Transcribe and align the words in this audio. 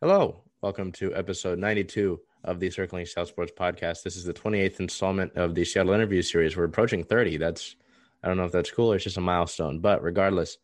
Hello, 0.00 0.44
welcome 0.62 0.92
to 0.92 1.12
episode 1.16 1.58
92 1.58 2.20
of 2.44 2.60
the 2.60 2.70
Circling 2.70 3.04
South 3.04 3.26
Sports 3.26 3.50
podcast. 3.58 4.04
This 4.04 4.14
is 4.14 4.22
the 4.22 4.32
28th 4.32 4.78
installment 4.78 5.34
of 5.34 5.56
the 5.56 5.64
Seattle 5.64 5.92
interview 5.92 6.22
series. 6.22 6.56
We're 6.56 6.66
approaching 6.66 7.02
30. 7.02 7.36
That's, 7.36 7.74
I 8.22 8.28
don't 8.28 8.36
know 8.36 8.44
if 8.44 8.52
that's 8.52 8.70
cool 8.70 8.92
or 8.92 8.94
it's 8.94 9.02
just 9.02 9.16
a 9.16 9.20
milestone, 9.20 9.80
but 9.80 10.00
regardless, 10.00 10.58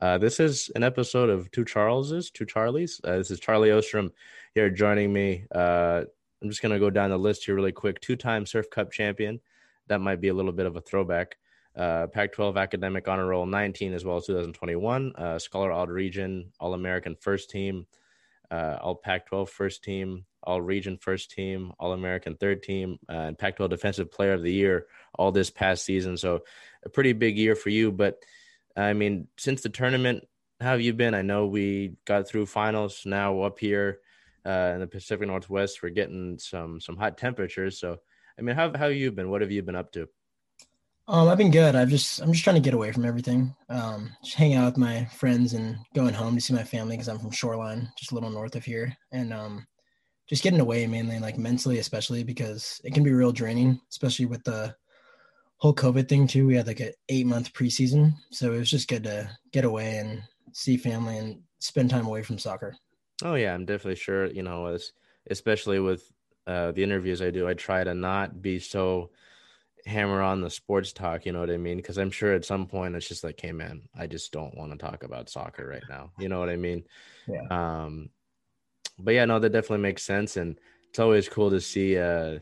uh, 0.00 0.18
this 0.18 0.38
is 0.38 0.70
an 0.76 0.84
episode 0.84 1.30
of 1.30 1.50
Two 1.50 1.64
Charleses, 1.64 2.30
Two 2.30 2.46
Charlies. 2.46 3.00
Uh, 3.02 3.16
this 3.16 3.32
is 3.32 3.40
Charlie 3.40 3.70
Ostrem 3.70 4.12
here 4.54 4.70
joining 4.70 5.12
me. 5.12 5.46
Uh, 5.52 6.02
I'm 6.40 6.48
just 6.48 6.62
going 6.62 6.72
to 6.72 6.78
go 6.78 6.88
down 6.88 7.10
the 7.10 7.18
list 7.18 7.44
here 7.44 7.56
really 7.56 7.72
quick. 7.72 8.00
Two 8.00 8.14
time 8.14 8.46
Surf 8.46 8.70
Cup 8.70 8.92
champion. 8.92 9.40
That 9.88 10.00
might 10.00 10.20
be 10.20 10.28
a 10.28 10.34
little 10.34 10.52
bit 10.52 10.66
of 10.66 10.76
a 10.76 10.80
throwback. 10.80 11.38
Uh, 11.74 12.06
Pac 12.06 12.32
12 12.32 12.56
academic 12.56 13.08
honor 13.08 13.26
roll 13.26 13.46
19 13.46 13.94
as 13.94 14.04
well 14.04 14.18
as 14.18 14.26
2021. 14.26 15.12
Uh, 15.16 15.40
Scholar 15.40 15.72
All 15.72 15.88
Region, 15.88 16.52
All 16.60 16.74
American 16.74 17.16
first 17.16 17.50
team, 17.50 17.84
uh, 18.50 18.78
All 18.80 18.94
Pac 18.94 19.26
12 19.26 19.50
first 19.50 19.84
team, 19.84 20.24
All 20.42 20.60
Region 20.60 20.98
first 20.98 21.30
team, 21.30 21.72
All 21.78 21.92
American 21.92 22.36
third 22.36 22.62
team, 22.62 22.98
uh, 23.08 23.12
and 23.12 23.38
Pac 23.38 23.56
12 23.56 23.70
Defensive 23.70 24.10
Player 24.10 24.32
of 24.34 24.42
the 24.42 24.52
Year 24.52 24.86
all 25.14 25.32
this 25.32 25.50
past 25.50 25.84
season. 25.84 26.16
So 26.16 26.42
a 26.84 26.88
pretty 26.88 27.12
big 27.12 27.36
year 27.36 27.54
for 27.54 27.70
you. 27.70 27.90
But 27.90 28.22
I 28.76 28.92
mean, 28.92 29.28
since 29.38 29.62
the 29.62 29.68
tournament, 29.68 30.24
how 30.60 30.72
have 30.72 30.80
you 30.80 30.92
been? 30.92 31.14
I 31.14 31.22
know 31.22 31.46
we 31.46 31.94
got 32.04 32.28
through 32.28 32.46
finals. 32.46 33.02
Now 33.04 33.42
up 33.42 33.58
here 33.58 34.00
uh, 34.44 34.72
in 34.74 34.80
the 34.80 34.86
Pacific 34.86 35.26
Northwest, 35.26 35.82
we're 35.82 35.90
getting 35.90 36.38
some 36.38 36.80
some 36.80 36.96
hot 36.96 37.18
temperatures. 37.18 37.78
So 37.78 37.98
I 38.38 38.42
mean, 38.42 38.56
how 38.56 38.70
how 38.72 38.88
have 38.88 38.96
you 38.96 39.12
been? 39.12 39.30
What 39.30 39.40
have 39.42 39.50
you 39.50 39.62
been 39.62 39.76
up 39.76 39.92
to? 39.92 40.08
Um, 41.08 41.28
I've 41.28 41.38
been 41.38 41.52
good. 41.52 41.76
I've 41.76 41.88
just 41.88 42.20
I'm 42.20 42.32
just 42.32 42.42
trying 42.42 42.56
to 42.56 42.62
get 42.62 42.74
away 42.74 42.90
from 42.90 43.04
everything. 43.04 43.54
Um, 43.68 44.10
just 44.24 44.36
hanging 44.36 44.56
out 44.56 44.66
with 44.66 44.76
my 44.76 45.04
friends 45.06 45.52
and 45.52 45.76
going 45.94 46.14
home 46.14 46.34
to 46.34 46.40
see 46.40 46.52
my 46.52 46.64
family 46.64 46.96
because 46.96 47.08
I'm 47.08 47.18
from 47.18 47.30
Shoreline, 47.30 47.88
just 47.96 48.10
a 48.10 48.14
little 48.14 48.30
north 48.30 48.56
of 48.56 48.64
here, 48.64 48.96
and 49.12 49.32
um, 49.32 49.66
just 50.28 50.42
getting 50.42 50.58
away 50.58 50.84
mainly, 50.86 51.20
like 51.20 51.38
mentally, 51.38 51.78
especially 51.78 52.24
because 52.24 52.80
it 52.82 52.92
can 52.92 53.04
be 53.04 53.12
real 53.12 53.30
draining, 53.30 53.80
especially 53.88 54.26
with 54.26 54.42
the 54.42 54.74
whole 55.58 55.74
COVID 55.74 56.08
thing 56.08 56.26
too. 56.26 56.44
We 56.44 56.56
had 56.56 56.66
like 56.66 56.80
an 56.80 56.92
eight 57.08 57.26
month 57.26 57.52
preseason, 57.52 58.14
so 58.32 58.52
it 58.52 58.58
was 58.58 58.70
just 58.70 58.88
good 58.88 59.04
to 59.04 59.30
get 59.52 59.64
away 59.64 59.98
and 59.98 60.22
see 60.52 60.76
family 60.76 61.18
and 61.18 61.40
spend 61.60 61.88
time 61.88 62.06
away 62.06 62.24
from 62.24 62.38
soccer. 62.38 62.76
Oh 63.22 63.34
yeah, 63.34 63.54
I'm 63.54 63.64
definitely 63.64 63.94
sure. 63.94 64.26
You 64.26 64.42
know, 64.42 64.76
especially 65.30 65.78
with 65.78 66.12
uh, 66.48 66.72
the 66.72 66.82
interviews 66.82 67.22
I 67.22 67.30
do, 67.30 67.48
I 67.48 67.54
try 67.54 67.84
to 67.84 67.94
not 67.94 68.42
be 68.42 68.58
so 68.58 69.10
hammer 69.86 70.20
on 70.20 70.40
the 70.40 70.50
sports 70.50 70.92
talk, 70.92 71.24
you 71.24 71.32
know 71.32 71.40
what 71.40 71.50
I 71.50 71.56
mean? 71.56 71.76
Because 71.76 71.96
I'm 71.96 72.10
sure 72.10 72.34
at 72.34 72.44
some 72.44 72.66
point 72.66 72.96
it's 72.96 73.08
just 73.08 73.24
like, 73.24 73.40
hey 73.40 73.52
man, 73.52 73.82
I 73.96 74.06
just 74.06 74.32
don't 74.32 74.56
want 74.56 74.72
to 74.72 74.78
talk 74.78 75.04
about 75.04 75.30
soccer 75.30 75.66
right 75.66 75.84
now. 75.88 76.10
You 76.18 76.28
know 76.28 76.40
what 76.40 76.50
I 76.50 76.56
mean? 76.56 76.84
Yeah. 77.28 77.46
Um, 77.50 78.10
but 78.98 79.14
yeah, 79.14 79.24
no, 79.24 79.38
that 79.38 79.50
definitely 79.50 79.82
makes 79.82 80.02
sense, 80.02 80.36
and 80.36 80.58
it's 80.88 80.98
always 80.98 81.28
cool 81.28 81.50
to 81.50 81.60
see 81.60 81.98
uh, 81.98 82.38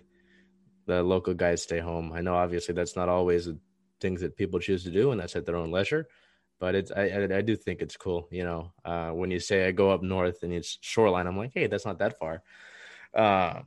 the 0.86 1.02
local 1.02 1.34
guys 1.34 1.62
stay 1.62 1.80
home. 1.80 2.12
I 2.12 2.20
know 2.20 2.34
obviously 2.34 2.74
that's 2.74 2.96
not 2.96 3.08
always 3.08 3.46
the 3.46 3.58
things 4.00 4.20
that 4.20 4.36
people 4.36 4.60
choose 4.60 4.84
to 4.84 4.90
do, 4.90 5.10
and 5.10 5.20
that's 5.20 5.36
at 5.36 5.46
their 5.46 5.56
own 5.56 5.70
leisure. 5.70 6.08
But 6.60 6.74
it's 6.76 6.92
I, 6.92 7.08
I, 7.08 7.38
I 7.38 7.42
do 7.42 7.56
think 7.56 7.82
it's 7.82 7.96
cool, 7.96 8.28
you 8.30 8.44
know. 8.44 8.72
Uh, 8.84 9.10
when 9.10 9.30
you 9.30 9.40
say 9.40 9.66
I 9.66 9.72
go 9.72 9.90
up 9.90 10.02
north 10.02 10.42
and 10.42 10.52
it's 10.52 10.78
shoreline, 10.80 11.26
I'm 11.26 11.36
like, 11.36 11.50
hey, 11.52 11.66
that's 11.66 11.84
not 11.84 11.98
that 11.98 12.18
far. 12.18 12.42
Uh, 13.12 13.62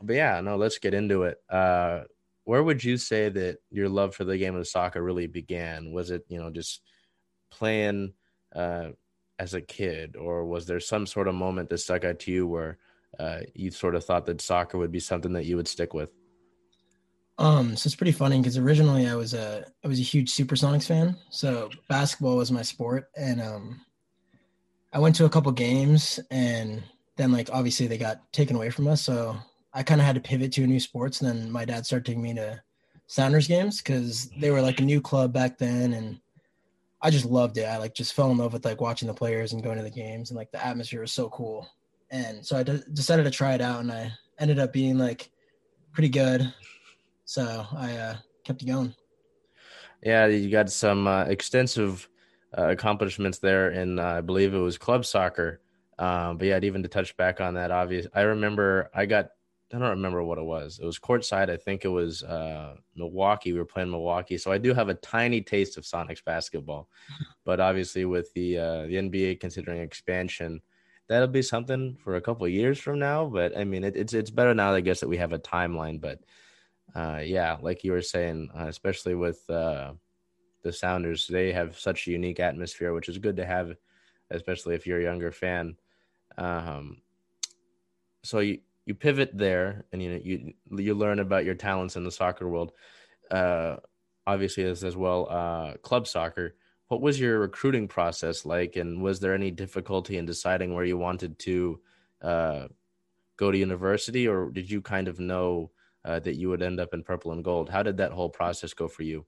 but 0.00 0.14
yeah, 0.14 0.40
no, 0.40 0.56
let's 0.56 0.78
get 0.78 0.94
into 0.94 1.24
it. 1.24 1.38
Uh, 1.50 2.02
where 2.48 2.62
would 2.62 2.82
you 2.82 2.96
say 2.96 3.28
that 3.28 3.58
your 3.70 3.90
love 3.90 4.14
for 4.14 4.24
the 4.24 4.38
game 4.38 4.56
of 4.56 4.66
soccer 4.66 5.02
really 5.02 5.26
began? 5.26 5.92
Was 5.92 6.10
it, 6.10 6.24
you 6.28 6.38
know, 6.38 6.48
just 6.48 6.80
playing 7.50 8.14
uh, 8.56 8.88
as 9.38 9.52
a 9.52 9.60
kid, 9.60 10.16
or 10.16 10.46
was 10.46 10.64
there 10.64 10.80
some 10.80 11.04
sort 11.04 11.28
of 11.28 11.34
moment 11.34 11.68
that 11.68 11.76
stuck 11.76 12.06
out 12.06 12.20
to 12.20 12.32
you 12.32 12.46
where 12.46 12.78
uh, 13.18 13.40
you 13.54 13.70
sort 13.70 13.94
of 13.94 14.02
thought 14.02 14.24
that 14.24 14.40
soccer 14.40 14.78
would 14.78 14.90
be 14.90 14.98
something 14.98 15.34
that 15.34 15.44
you 15.44 15.56
would 15.56 15.68
stick 15.68 15.92
with? 15.92 16.10
Um, 17.36 17.76
so 17.76 17.86
it's 17.86 17.94
pretty 17.94 18.12
funny 18.12 18.38
because 18.38 18.56
originally 18.56 19.06
I 19.06 19.14
was 19.14 19.34
a 19.34 19.70
I 19.84 19.88
was 19.88 19.98
a 19.98 20.02
huge 20.02 20.32
Supersonics 20.32 20.86
fan. 20.86 21.18
So 21.28 21.68
basketball 21.90 22.38
was 22.38 22.50
my 22.50 22.62
sport, 22.62 23.10
and 23.14 23.42
um, 23.42 23.82
I 24.90 25.00
went 25.00 25.16
to 25.16 25.26
a 25.26 25.30
couple 25.30 25.52
games, 25.52 26.18
and 26.30 26.82
then 27.16 27.30
like 27.30 27.50
obviously 27.52 27.88
they 27.88 27.98
got 27.98 28.32
taken 28.32 28.56
away 28.56 28.70
from 28.70 28.88
us. 28.88 29.02
So 29.02 29.36
I 29.74 29.82
kind 29.82 30.00
of 30.00 30.06
had 30.06 30.14
to 30.14 30.20
pivot 30.20 30.52
to 30.52 30.64
a 30.64 30.66
new 30.66 30.80
sports. 30.80 31.20
And 31.20 31.28
then 31.28 31.50
my 31.50 31.64
dad 31.64 31.86
started 31.86 32.06
taking 32.06 32.22
me 32.22 32.34
to 32.34 32.62
Sounders 33.06 33.48
games 33.48 33.78
because 33.78 34.28
they 34.38 34.50
were 34.50 34.60
like 34.60 34.80
a 34.80 34.84
new 34.84 35.00
club 35.00 35.32
back 35.32 35.56
then, 35.56 35.94
and 35.94 36.20
I 37.00 37.08
just 37.10 37.24
loved 37.24 37.56
it. 37.56 37.64
I 37.64 37.78
like 37.78 37.94
just 37.94 38.12
fell 38.12 38.30
in 38.30 38.36
love 38.36 38.52
with 38.52 38.66
like 38.66 38.82
watching 38.82 39.08
the 39.08 39.14
players 39.14 39.54
and 39.54 39.62
going 39.62 39.78
to 39.78 39.82
the 39.82 39.90
games, 39.90 40.30
and 40.30 40.36
like 40.36 40.50
the 40.50 40.64
atmosphere 40.64 41.00
was 41.00 41.12
so 41.12 41.30
cool. 41.30 41.66
And 42.10 42.44
so 42.44 42.58
I 42.58 42.62
d- 42.62 42.82
decided 42.92 43.24
to 43.24 43.30
try 43.30 43.54
it 43.54 43.62
out, 43.62 43.80
and 43.80 43.90
I 43.90 44.12
ended 44.38 44.58
up 44.58 44.74
being 44.74 44.98
like 44.98 45.30
pretty 45.92 46.10
good. 46.10 46.52
So 47.24 47.66
I 47.74 47.96
uh, 47.96 48.16
kept 48.44 48.62
it 48.62 48.66
going. 48.66 48.94
Yeah, 50.02 50.26
you 50.26 50.50
got 50.50 50.70
some 50.70 51.06
uh, 51.06 51.24
extensive 51.24 52.08
uh, 52.56 52.68
accomplishments 52.68 53.38
there, 53.38 53.70
and 53.70 53.98
uh, 53.98 54.04
I 54.04 54.20
believe 54.20 54.52
it 54.52 54.58
was 54.58 54.76
club 54.76 55.06
soccer. 55.06 55.60
Um, 55.98 56.36
but 56.36 56.46
yeah, 56.46 56.60
even 56.62 56.82
to 56.82 56.88
touch 56.88 57.16
back 57.16 57.40
on 57.40 57.54
that, 57.54 57.70
obvious. 57.70 58.06
I 58.14 58.20
remember 58.20 58.90
I 58.94 59.06
got 59.06 59.30
I 59.72 59.78
don't 59.78 59.90
remember 59.90 60.22
what 60.24 60.38
it 60.38 60.44
was. 60.44 60.78
It 60.82 60.86
was 60.86 60.98
courtside. 60.98 61.50
I 61.50 61.58
think 61.58 61.84
it 61.84 61.88
was 61.88 62.22
uh, 62.22 62.76
Milwaukee. 62.96 63.52
We 63.52 63.58
were 63.58 63.66
playing 63.66 63.90
Milwaukee, 63.90 64.38
so 64.38 64.50
I 64.50 64.56
do 64.56 64.72
have 64.72 64.88
a 64.88 64.94
tiny 64.94 65.42
taste 65.42 65.76
of 65.76 65.84
Sonics 65.84 66.24
basketball. 66.24 66.88
But 67.44 67.60
obviously, 67.60 68.04
with 68.04 68.32
the 68.34 68.58
uh, 68.58 68.82
the 68.86 68.96
NBA 68.96 69.40
considering 69.40 69.80
expansion, 69.80 70.60
that'll 71.08 71.28
be 71.28 71.40
something 71.40 71.96
for 72.04 72.16
a 72.16 72.20
couple 72.20 72.46
years 72.46 72.78
from 72.78 72.98
now. 72.98 73.26
But 73.26 73.56
I 73.56 73.64
mean, 73.64 73.84
it, 73.84 73.96
it's 73.96 74.12
it's 74.12 74.30
better 74.30 74.54
now, 74.54 74.74
I 74.74 74.80
guess, 74.80 75.00
that 75.00 75.08
we 75.08 75.16
have 75.16 75.32
a 75.32 75.38
timeline. 75.38 75.98
But 76.00 76.20
uh, 76.94 77.20
yeah, 77.24 77.56
like 77.60 77.84
you 77.84 77.92
were 77.92 78.02
saying, 78.02 78.50
uh, 78.58 78.66
especially 78.66 79.14
with 79.14 79.48
uh, 79.48 79.92
the 80.62 80.72
Sounders, 80.72 81.26
they 81.26 81.52
have 81.52 81.78
such 81.78 82.06
a 82.06 82.10
unique 82.10 82.40
atmosphere, 82.40 82.92
which 82.92 83.08
is 83.08 83.18
good 83.18 83.36
to 83.36 83.46
have, 83.46 83.74
especially 84.30 84.74
if 84.74 84.86
you're 84.86 85.00
a 85.00 85.04
younger 85.04 85.32
fan. 85.32 85.76
Um, 86.36 87.02
so 88.22 88.40
you 88.40 88.58
you 88.88 88.94
pivot 88.94 89.36
there 89.36 89.84
and 89.92 90.02
you 90.02 90.10
know 90.10 90.20
you 90.24 90.54
you 90.82 90.94
learn 90.94 91.18
about 91.18 91.44
your 91.44 91.54
talents 91.54 91.94
in 91.94 92.04
the 92.04 92.10
soccer 92.10 92.48
world 92.48 92.72
uh 93.30 93.76
obviously 94.26 94.64
as 94.64 94.82
as 94.82 94.96
well 94.96 95.28
uh 95.30 95.74
club 95.78 96.06
soccer. 96.06 96.54
What 96.88 97.02
was 97.02 97.20
your 97.20 97.38
recruiting 97.38 97.86
process 97.86 98.46
like? 98.46 98.76
And 98.76 99.02
was 99.02 99.20
there 99.20 99.34
any 99.34 99.50
difficulty 99.50 100.16
in 100.16 100.24
deciding 100.24 100.74
where 100.74 100.86
you 100.86 100.96
wanted 100.96 101.38
to 101.40 101.80
uh 102.22 102.68
go 103.36 103.50
to 103.50 103.58
university? 103.58 104.26
Or 104.26 104.50
did 104.50 104.70
you 104.70 104.80
kind 104.80 105.06
of 105.06 105.20
know 105.20 105.70
uh, 106.06 106.18
that 106.20 106.36
you 106.36 106.48
would 106.48 106.62
end 106.62 106.80
up 106.80 106.94
in 106.94 107.02
purple 107.02 107.32
and 107.32 107.44
gold? 107.44 107.68
How 107.68 107.82
did 107.82 107.98
that 107.98 108.12
whole 108.12 108.30
process 108.30 108.72
go 108.72 108.88
for 108.88 109.02
you? 109.02 109.26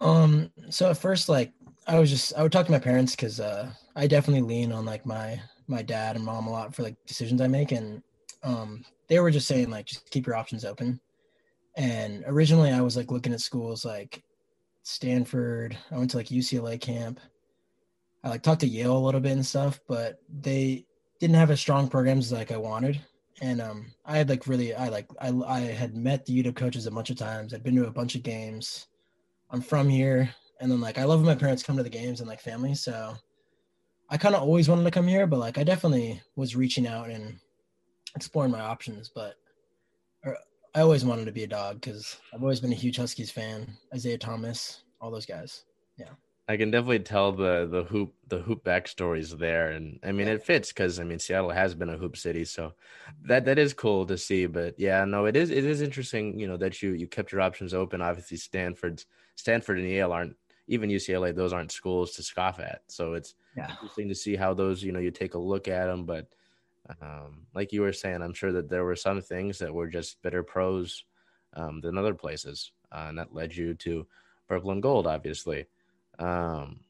Um 0.00 0.50
so 0.68 0.90
at 0.90 0.98
first 0.98 1.30
like 1.30 1.52
i 1.86 1.98
was 1.98 2.10
just 2.10 2.34
i 2.36 2.42
would 2.42 2.52
talk 2.52 2.66
to 2.66 2.72
my 2.72 2.78
parents 2.78 3.14
because 3.14 3.40
uh 3.40 3.70
i 3.94 4.06
definitely 4.06 4.40
lean 4.40 4.72
on 4.72 4.84
like 4.86 5.04
my 5.04 5.40
my 5.66 5.82
dad 5.82 6.16
and 6.16 6.24
mom 6.24 6.46
a 6.46 6.50
lot 6.50 6.74
for 6.74 6.82
like 6.82 6.96
decisions 7.06 7.40
i 7.40 7.46
make. 7.46 7.72
And 7.72 8.02
um, 8.44 8.84
they 9.08 9.18
were 9.18 9.30
just 9.30 9.48
saying 9.48 9.70
like 9.70 9.86
just 9.86 10.08
keep 10.10 10.26
your 10.26 10.36
options 10.36 10.64
open. 10.64 11.00
And 11.76 12.22
originally 12.26 12.70
I 12.70 12.80
was 12.80 12.96
like 12.96 13.10
looking 13.10 13.32
at 13.32 13.40
schools 13.40 13.84
like 13.84 14.22
Stanford. 14.84 15.76
I 15.90 15.98
went 15.98 16.10
to 16.10 16.18
like 16.18 16.28
UCLA 16.28 16.80
camp. 16.80 17.18
I 18.22 18.28
like 18.28 18.42
talked 18.42 18.60
to 18.60 18.68
Yale 18.68 18.96
a 18.96 18.98
little 18.98 19.20
bit 19.20 19.32
and 19.32 19.44
stuff, 19.44 19.80
but 19.88 20.18
they 20.28 20.86
didn't 21.20 21.36
have 21.36 21.50
as 21.50 21.60
strong 21.60 21.88
programs 21.88 22.32
like 22.32 22.52
I 22.52 22.56
wanted. 22.56 23.00
And 23.40 23.60
um, 23.60 23.92
I 24.04 24.16
had 24.16 24.28
like 24.28 24.46
really, 24.46 24.74
I 24.74 24.88
like, 24.88 25.08
I, 25.20 25.28
I 25.46 25.60
had 25.60 25.96
met 25.96 26.24
the 26.24 26.42
UW 26.42 26.54
coaches 26.54 26.86
a 26.86 26.90
bunch 26.90 27.10
of 27.10 27.16
times. 27.16 27.52
I'd 27.52 27.64
been 27.64 27.74
to 27.76 27.86
a 27.86 27.90
bunch 27.90 28.14
of 28.14 28.22
games. 28.22 28.86
I'm 29.50 29.60
from 29.60 29.88
here, 29.88 30.30
and 30.60 30.70
then 30.70 30.80
like 30.80 30.98
I 30.98 31.04
love 31.04 31.20
when 31.20 31.26
my 31.26 31.34
parents 31.34 31.62
come 31.62 31.76
to 31.76 31.82
the 31.82 31.90
games 31.90 32.20
and 32.20 32.28
like 32.28 32.40
family. 32.40 32.74
So 32.74 33.14
I 34.08 34.16
kind 34.16 34.34
of 34.34 34.42
always 34.42 34.68
wanted 34.68 34.84
to 34.84 34.90
come 34.90 35.06
here, 35.06 35.26
but 35.26 35.38
like 35.38 35.58
I 35.58 35.64
definitely 35.64 36.22
was 36.36 36.56
reaching 36.56 36.86
out 36.86 37.10
and 37.10 37.38
exploring 38.14 38.50
my 38.50 38.60
options, 38.60 39.10
but 39.14 39.36
I 40.74 40.80
always 40.80 41.04
wanted 41.04 41.26
to 41.26 41.32
be 41.32 41.44
a 41.44 41.48
dog 41.48 41.80
because 41.80 42.18
I've 42.32 42.42
always 42.42 42.60
been 42.60 42.72
a 42.72 42.76
huge 42.76 42.96
Huskies 42.96 43.30
fan. 43.30 43.68
Isaiah 43.94 44.18
Thomas, 44.18 44.82
all 45.00 45.10
those 45.10 45.26
guys. 45.26 45.64
Yeah. 45.96 46.10
I 46.48 46.56
can 46.56 46.70
definitely 46.70 46.98
tell 46.98 47.32
the 47.32 47.66
the 47.70 47.84
hoop 47.84 48.12
the 48.28 48.38
hoop 48.38 48.64
backstories 48.64 49.38
there, 49.38 49.70
and 49.70 49.98
I 50.02 50.12
mean 50.12 50.28
it 50.28 50.44
fits 50.44 50.72
because 50.72 51.00
I 51.00 51.04
mean 51.04 51.18
Seattle 51.18 51.50
has 51.50 51.74
been 51.74 51.88
a 51.88 51.96
hoop 51.96 52.18
city, 52.18 52.44
so 52.44 52.74
that 53.24 53.46
that 53.46 53.58
is 53.58 53.72
cool 53.72 54.04
to 54.06 54.18
see. 54.18 54.44
But 54.44 54.74
yeah, 54.78 55.04
no, 55.06 55.24
it 55.24 55.36
is 55.36 55.50
it 55.50 55.64
is 55.64 55.80
interesting, 55.80 56.38
you 56.38 56.46
know, 56.46 56.58
that 56.58 56.82
you 56.82 56.90
you 56.90 57.06
kept 57.06 57.32
your 57.32 57.40
options 57.40 57.72
open. 57.72 58.02
Obviously, 58.02 58.36
Stanford's 58.36 59.06
Stanford 59.36 59.78
and 59.78 59.88
Yale 59.88 60.12
aren't 60.12 60.36
even 60.66 60.90
UCLA; 60.90 61.34
those 61.34 61.54
aren't 61.54 61.72
schools 61.72 62.12
to 62.16 62.22
scoff 62.22 62.60
at. 62.60 62.82
So 62.88 63.14
it's 63.14 63.36
yeah. 63.56 63.70
interesting 63.70 64.08
to 64.08 64.14
see 64.14 64.36
how 64.36 64.52
those 64.52 64.82
you 64.82 64.92
know 64.92 65.00
you 65.00 65.12
take 65.12 65.34
a 65.34 65.38
look 65.38 65.66
at 65.66 65.86
them, 65.86 66.04
but 66.04 66.28
um, 67.00 67.46
like 67.54 67.72
you 67.72 67.82
were 67.82 67.92
saying, 67.92 68.22
I'm 68.22 68.34
sure 68.34 68.52
that 68.52 68.68
there 68.68 68.84
were 68.84 68.96
some 68.96 69.20
things 69.20 69.58
that 69.58 69.72
were 69.72 69.88
just 69.88 70.20
better 70.22 70.42
pros 70.42 71.04
um, 71.54 71.80
than 71.80 71.98
other 71.98 72.14
places, 72.14 72.72
uh, 72.92 73.06
and 73.08 73.18
that 73.18 73.34
led 73.34 73.54
you 73.54 73.74
to 73.74 74.06
purple 74.48 74.70
and 74.70 74.82
gold, 74.82 75.06
obviously. 75.06 75.66
Um, 76.18 76.80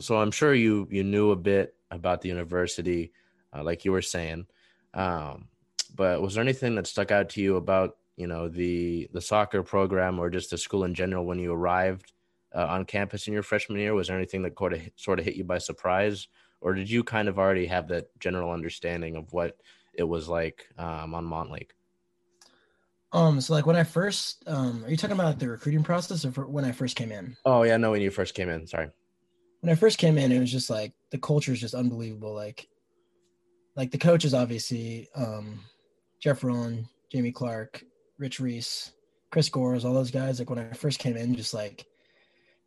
so 0.00 0.16
I'm 0.16 0.30
sure 0.30 0.54
you 0.54 0.88
you 0.90 1.04
knew 1.04 1.30
a 1.30 1.36
bit 1.36 1.74
about 1.90 2.20
the 2.20 2.28
university. 2.28 3.12
uh, 3.54 3.62
like 3.62 3.84
you 3.84 3.92
were 3.92 4.02
saying. 4.02 4.46
Um, 4.94 5.48
but 5.94 6.20
was 6.20 6.34
there 6.34 6.42
anything 6.42 6.74
that 6.74 6.86
stuck 6.86 7.10
out 7.10 7.28
to 7.30 7.40
you 7.40 7.56
about 7.56 7.96
you 8.16 8.26
know 8.26 8.48
the 8.48 9.08
the 9.12 9.20
soccer 9.20 9.62
program 9.62 10.18
or 10.18 10.30
just 10.30 10.50
the 10.50 10.58
school 10.58 10.84
in 10.84 10.94
general 10.94 11.24
when 11.24 11.38
you 11.38 11.52
arrived 11.52 12.12
uh, 12.54 12.66
on 12.66 12.84
campus 12.84 13.26
in 13.26 13.32
your 13.32 13.42
freshman 13.42 13.78
year? 13.78 13.94
Was 13.94 14.08
there 14.08 14.16
anything 14.16 14.42
that 14.42 14.58
sort 14.58 14.72
of 14.74 14.80
sort 14.96 15.18
of 15.18 15.24
hit 15.24 15.36
you 15.36 15.44
by 15.44 15.58
surprise, 15.58 16.28
or 16.64 16.72
did 16.72 16.90
you 16.90 17.04
kind 17.04 17.28
of 17.28 17.38
already 17.38 17.66
have 17.66 17.88
that 17.88 18.08
general 18.18 18.50
understanding 18.50 19.16
of 19.16 19.32
what 19.34 19.58
it 19.92 20.02
was 20.02 20.28
like 20.28 20.66
um, 20.78 21.14
on 21.14 21.26
Montlake? 21.26 21.70
Um, 23.12 23.40
so 23.40 23.52
like 23.52 23.66
when 23.66 23.76
I 23.76 23.84
first, 23.84 24.42
um, 24.46 24.82
are 24.82 24.90
you 24.90 24.96
talking 24.96 25.14
about 25.14 25.38
the 25.38 25.48
recruiting 25.48 25.84
process 25.84 26.24
or 26.24 26.30
when 26.48 26.64
I 26.64 26.72
first 26.72 26.96
came 26.96 27.12
in? 27.12 27.36
Oh 27.44 27.62
yeah, 27.62 27.76
no, 27.76 27.90
when 27.90 28.00
you 28.00 28.10
first 28.10 28.34
came 28.34 28.48
in. 28.48 28.66
Sorry. 28.66 28.88
When 29.60 29.70
I 29.70 29.76
first 29.76 29.98
came 29.98 30.16
in, 30.16 30.32
it 30.32 30.40
was 30.40 30.50
just 30.50 30.70
like 30.70 30.94
the 31.10 31.18
culture 31.18 31.52
is 31.52 31.60
just 31.60 31.74
unbelievable. 31.74 32.34
Like, 32.34 32.66
like 33.76 33.90
the 33.90 33.98
coaches, 33.98 34.32
obviously, 34.32 35.08
um, 35.14 35.60
Jeff 36.18 36.42
Rowland, 36.42 36.86
Jamie 37.12 37.30
Clark, 37.30 37.84
Rich 38.18 38.40
Reese, 38.40 38.92
Chris 39.30 39.50
Gores, 39.50 39.84
all 39.84 39.94
those 39.94 40.10
guys. 40.10 40.38
Like 40.38 40.48
when 40.48 40.58
I 40.58 40.72
first 40.72 40.98
came 40.98 41.16
in, 41.16 41.36
just 41.36 41.52
like 41.52 41.84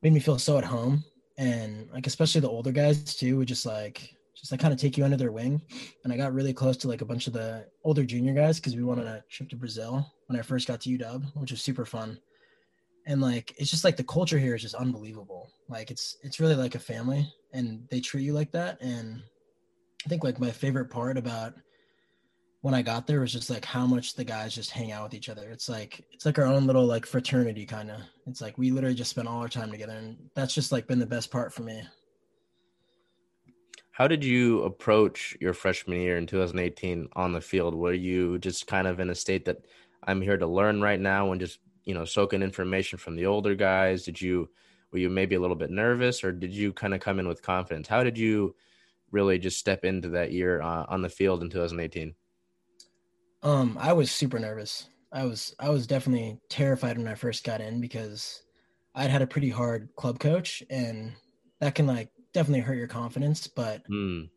made 0.03 0.13
me 0.13 0.19
feel 0.19 0.37
so 0.37 0.59
at 0.59 0.63
home, 0.63 1.03
and 1.37 1.89
like 1.91 2.07
especially 2.07 2.41
the 2.41 2.49
older 2.49 2.71
guys 2.71 3.15
too, 3.15 3.37
would 3.37 3.47
just 3.47 3.65
like 3.65 4.15
just 4.35 4.51
like 4.51 4.61
kind 4.61 4.73
of 4.73 4.79
take 4.79 4.97
you 4.97 5.03
under 5.03 5.17
their 5.17 5.31
wing. 5.31 5.61
And 6.03 6.13
I 6.13 6.17
got 6.17 6.33
really 6.33 6.53
close 6.53 6.77
to 6.77 6.87
like 6.87 7.01
a 7.01 7.05
bunch 7.05 7.27
of 7.27 7.33
the 7.33 7.65
older 7.83 8.03
junior 8.03 8.33
guys 8.33 8.59
because 8.59 8.75
we 8.75 8.83
went 8.83 9.01
on 9.01 9.07
a 9.07 9.23
trip 9.29 9.49
to 9.49 9.55
Brazil 9.55 10.13
when 10.27 10.39
I 10.39 10.43
first 10.43 10.67
got 10.67 10.81
to 10.81 10.97
UW, 10.97 11.23
which 11.35 11.51
was 11.51 11.61
super 11.61 11.85
fun. 11.85 12.19
And 13.05 13.21
like 13.21 13.53
it's 13.57 13.71
just 13.71 13.83
like 13.83 13.97
the 13.97 14.03
culture 14.03 14.37
here 14.37 14.55
is 14.55 14.61
just 14.61 14.75
unbelievable. 14.75 15.49
Like 15.69 15.91
it's 15.91 16.17
it's 16.23 16.39
really 16.39 16.55
like 16.55 16.75
a 16.75 16.79
family 16.79 17.31
and 17.53 17.87
they 17.89 17.99
treat 17.99 18.23
you 18.23 18.33
like 18.33 18.51
that. 18.51 18.81
And 18.81 19.21
I 20.05 20.09
think 20.09 20.23
like 20.23 20.39
my 20.39 20.51
favorite 20.51 20.89
part 20.89 21.17
about 21.17 21.53
when 22.67 22.73
I 22.73 22.81
got 22.81 23.07
there 23.07 23.21
was 23.21 23.31
just 23.31 23.49
like 23.49 23.63
how 23.63 23.87
much 23.87 24.13
the 24.13 24.25
guys 24.25 24.53
just 24.53 24.71
hang 24.71 24.91
out 24.91 25.03
with 25.03 25.13
each 25.13 25.29
other. 25.29 25.49
It's 25.51 25.69
like 25.69 26.05
it's 26.11 26.25
like 26.25 26.37
our 26.37 26.45
own 26.45 26.67
little 26.67 26.85
like 26.85 27.05
fraternity 27.05 27.65
kind 27.65 27.89
of. 27.89 28.01
It's 28.25 28.41
like 28.41 28.57
we 28.57 28.71
literally 28.71 28.93
just 28.93 29.11
spend 29.11 29.25
all 29.25 29.39
our 29.39 29.47
time 29.47 29.71
together 29.71 29.93
and 29.93 30.17
that's 30.35 30.53
just 30.53 30.73
like 30.73 30.85
been 30.85 30.99
the 30.99 31.05
best 31.05 31.31
part 31.31 31.53
for 31.53 31.63
me. 31.63 31.81
How 33.91 34.05
did 34.05 34.21
you 34.21 34.63
approach 34.63 35.37
your 35.39 35.53
freshman 35.53 36.01
year 36.01 36.17
in 36.17 36.27
2018 36.27 37.07
on 37.13 37.31
the 37.31 37.39
field? 37.39 37.73
Were 37.73 37.93
you 37.93 38.37
just 38.37 38.67
kind 38.67 38.85
of 38.85 38.99
in 38.99 39.11
a 39.11 39.15
state 39.15 39.45
that 39.45 39.65
I'm 40.03 40.21
here 40.21 40.35
to 40.35 40.45
learn 40.45 40.81
right 40.81 40.99
now 40.99 41.31
and 41.31 41.39
just, 41.39 41.59
you 41.85 41.93
know, 41.93 42.03
soaking 42.03 42.43
information 42.43 42.99
from 42.99 43.15
the 43.15 43.27
older 43.27 43.55
guys? 43.55 44.03
Did 44.03 44.21
you, 44.21 44.49
were 44.91 44.99
you 44.99 45.09
maybe 45.09 45.35
a 45.35 45.39
little 45.39 45.55
bit 45.55 45.71
nervous 45.71 46.21
or 46.21 46.33
did 46.33 46.51
you 46.51 46.73
kind 46.73 46.93
of 46.93 46.99
come 46.99 47.19
in 47.19 47.29
with 47.29 47.41
confidence? 47.41 47.87
How 47.87 48.03
did 48.03 48.17
you 48.17 48.57
really 49.09 49.39
just 49.39 49.57
step 49.57 49.85
into 49.85 50.09
that 50.09 50.33
year 50.33 50.61
uh, 50.61 50.85
on 50.89 51.01
the 51.01 51.07
field 51.07 51.41
in 51.41 51.49
2018? 51.49 52.13
Um, 53.43 53.77
I 53.79 53.93
was 53.93 54.11
super 54.11 54.39
nervous. 54.39 54.89
I 55.11 55.25
was, 55.25 55.55
I 55.59 55.69
was 55.69 55.87
definitely 55.87 56.39
terrified 56.49 56.97
when 56.97 57.07
I 57.07 57.15
first 57.15 57.43
got 57.43 57.61
in 57.61 57.79
because 57.79 58.43
I'd 58.93 59.09
had 59.09 59.21
a 59.21 59.27
pretty 59.27 59.49
hard 59.49 59.89
club 59.95 60.19
coach 60.19 60.63
and 60.69 61.13
that 61.59 61.75
can 61.75 61.87
like 61.87 62.09
definitely 62.33 62.61
hurt 62.61 62.77
your 62.77 62.87
confidence, 62.87 63.47
but 63.47 63.87
mm. 63.89 64.29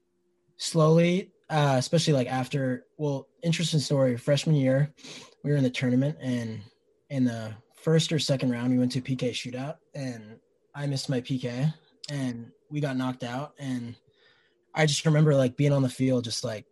slowly, 0.56 1.32
uh, 1.50 1.74
especially 1.78 2.14
like 2.14 2.28
after, 2.28 2.86
well, 2.96 3.26
interesting 3.42 3.80
story. 3.80 4.16
Freshman 4.16 4.56
year, 4.56 4.92
we 5.42 5.50
were 5.50 5.56
in 5.56 5.64
the 5.64 5.70
tournament, 5.70 6.16
and 6.20 6.60
in 7.10 7.24
the 7.24 7.52
first 7.74 8.12
or 8.12 8.18
second 8.18 8.50
round, 8.50 8.70
we 8.70 8.78
went 8.78 8.92
to 8.92 9.02
PK 9.02 9.32
shootout, 9.32 9.76
and 9.94 10.38
I 10.74 10.86
missed 10.86 11.10
my 11.10 11.20
PK, 11.20 11.72
and 12.08 12.50
we 12.70 12.80
got 12.80 12.96
knocked 12.96 13.24
out, 13.24 13.52
and 13.58 13.96
I 14.74 14.86
just 14.86 15.04
remember 15.04 15.34
like 15.34 15.56
being 15.56 15.72
on 15.72 15.82
the 15.82 15.88
field, 15.88 16.24
just 16.24 16.44
like, 16.44 16.66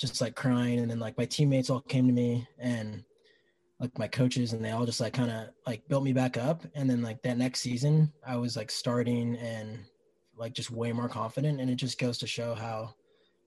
just 0.00 0.20
like 0.20 0.34
crying, 0.34 0.80
and 0.80 0.90
then 0.90 0.98
like 0.98 1.18
my 1.18 1.26
teammates 1.26 1.70
all 1.70 1.80
came 1.80 2.06
to 2.06 2.12
me, 2.12 2.48
and 2.58 3.04
like 3.78 3.98
my 3.98 4.08
coaches 4.08 4.52
and 4.52 4.62
they 4.62 4.72
all 4.72 4.84
just 4.84 5.00
like 5.00 5.14
kind 5.14 5.30
of 5.30 5.48
like 5.66 5.86
built 5.88 6.04
me 6.04 6.12
back 6.12 6.36
up 6.36 6.62
and 6.74 6.88
then 6.88 7.00
like 7.00 7.22
that 7.22 7.38
next 7.38 7.60
season 7.60 8.12
i 8.26 8.36
was 8.36 8.54
like 8.54 8.70
starting 8.70 9.36
and 9.36 9.78
like 10.40 10.54
just 10.54 10.70
way 10.70 10.92
more 10.92 11.08
confident 11.08 11.60
and 11.60 11.70
it 11.70 11.76
just 11.76 11.98
goes 11.98 12.18
to 12.18 12.26
show 12.26 12.54
how 12.54 12.94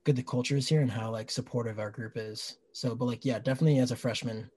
good 0.04 0.16
the 0.16 0.24
culture 0.24 0.58
is 0.58 0.68
here 0.68 0.82
and 0.82 0.92
how 0.92 1.10
like 1.10 1.32
supportive 1.32 1.80
our 1.80 1.90
group 1.90 2.14
is. 2.16 2.58
So 2.74 2.96
but 2.96 3.06
like 3.06 3.26
yeah 3.26 3.40
definitely 3.40 3.80
as 3.80 3.92
a 3.92 3.96
freshman 3.96 4.50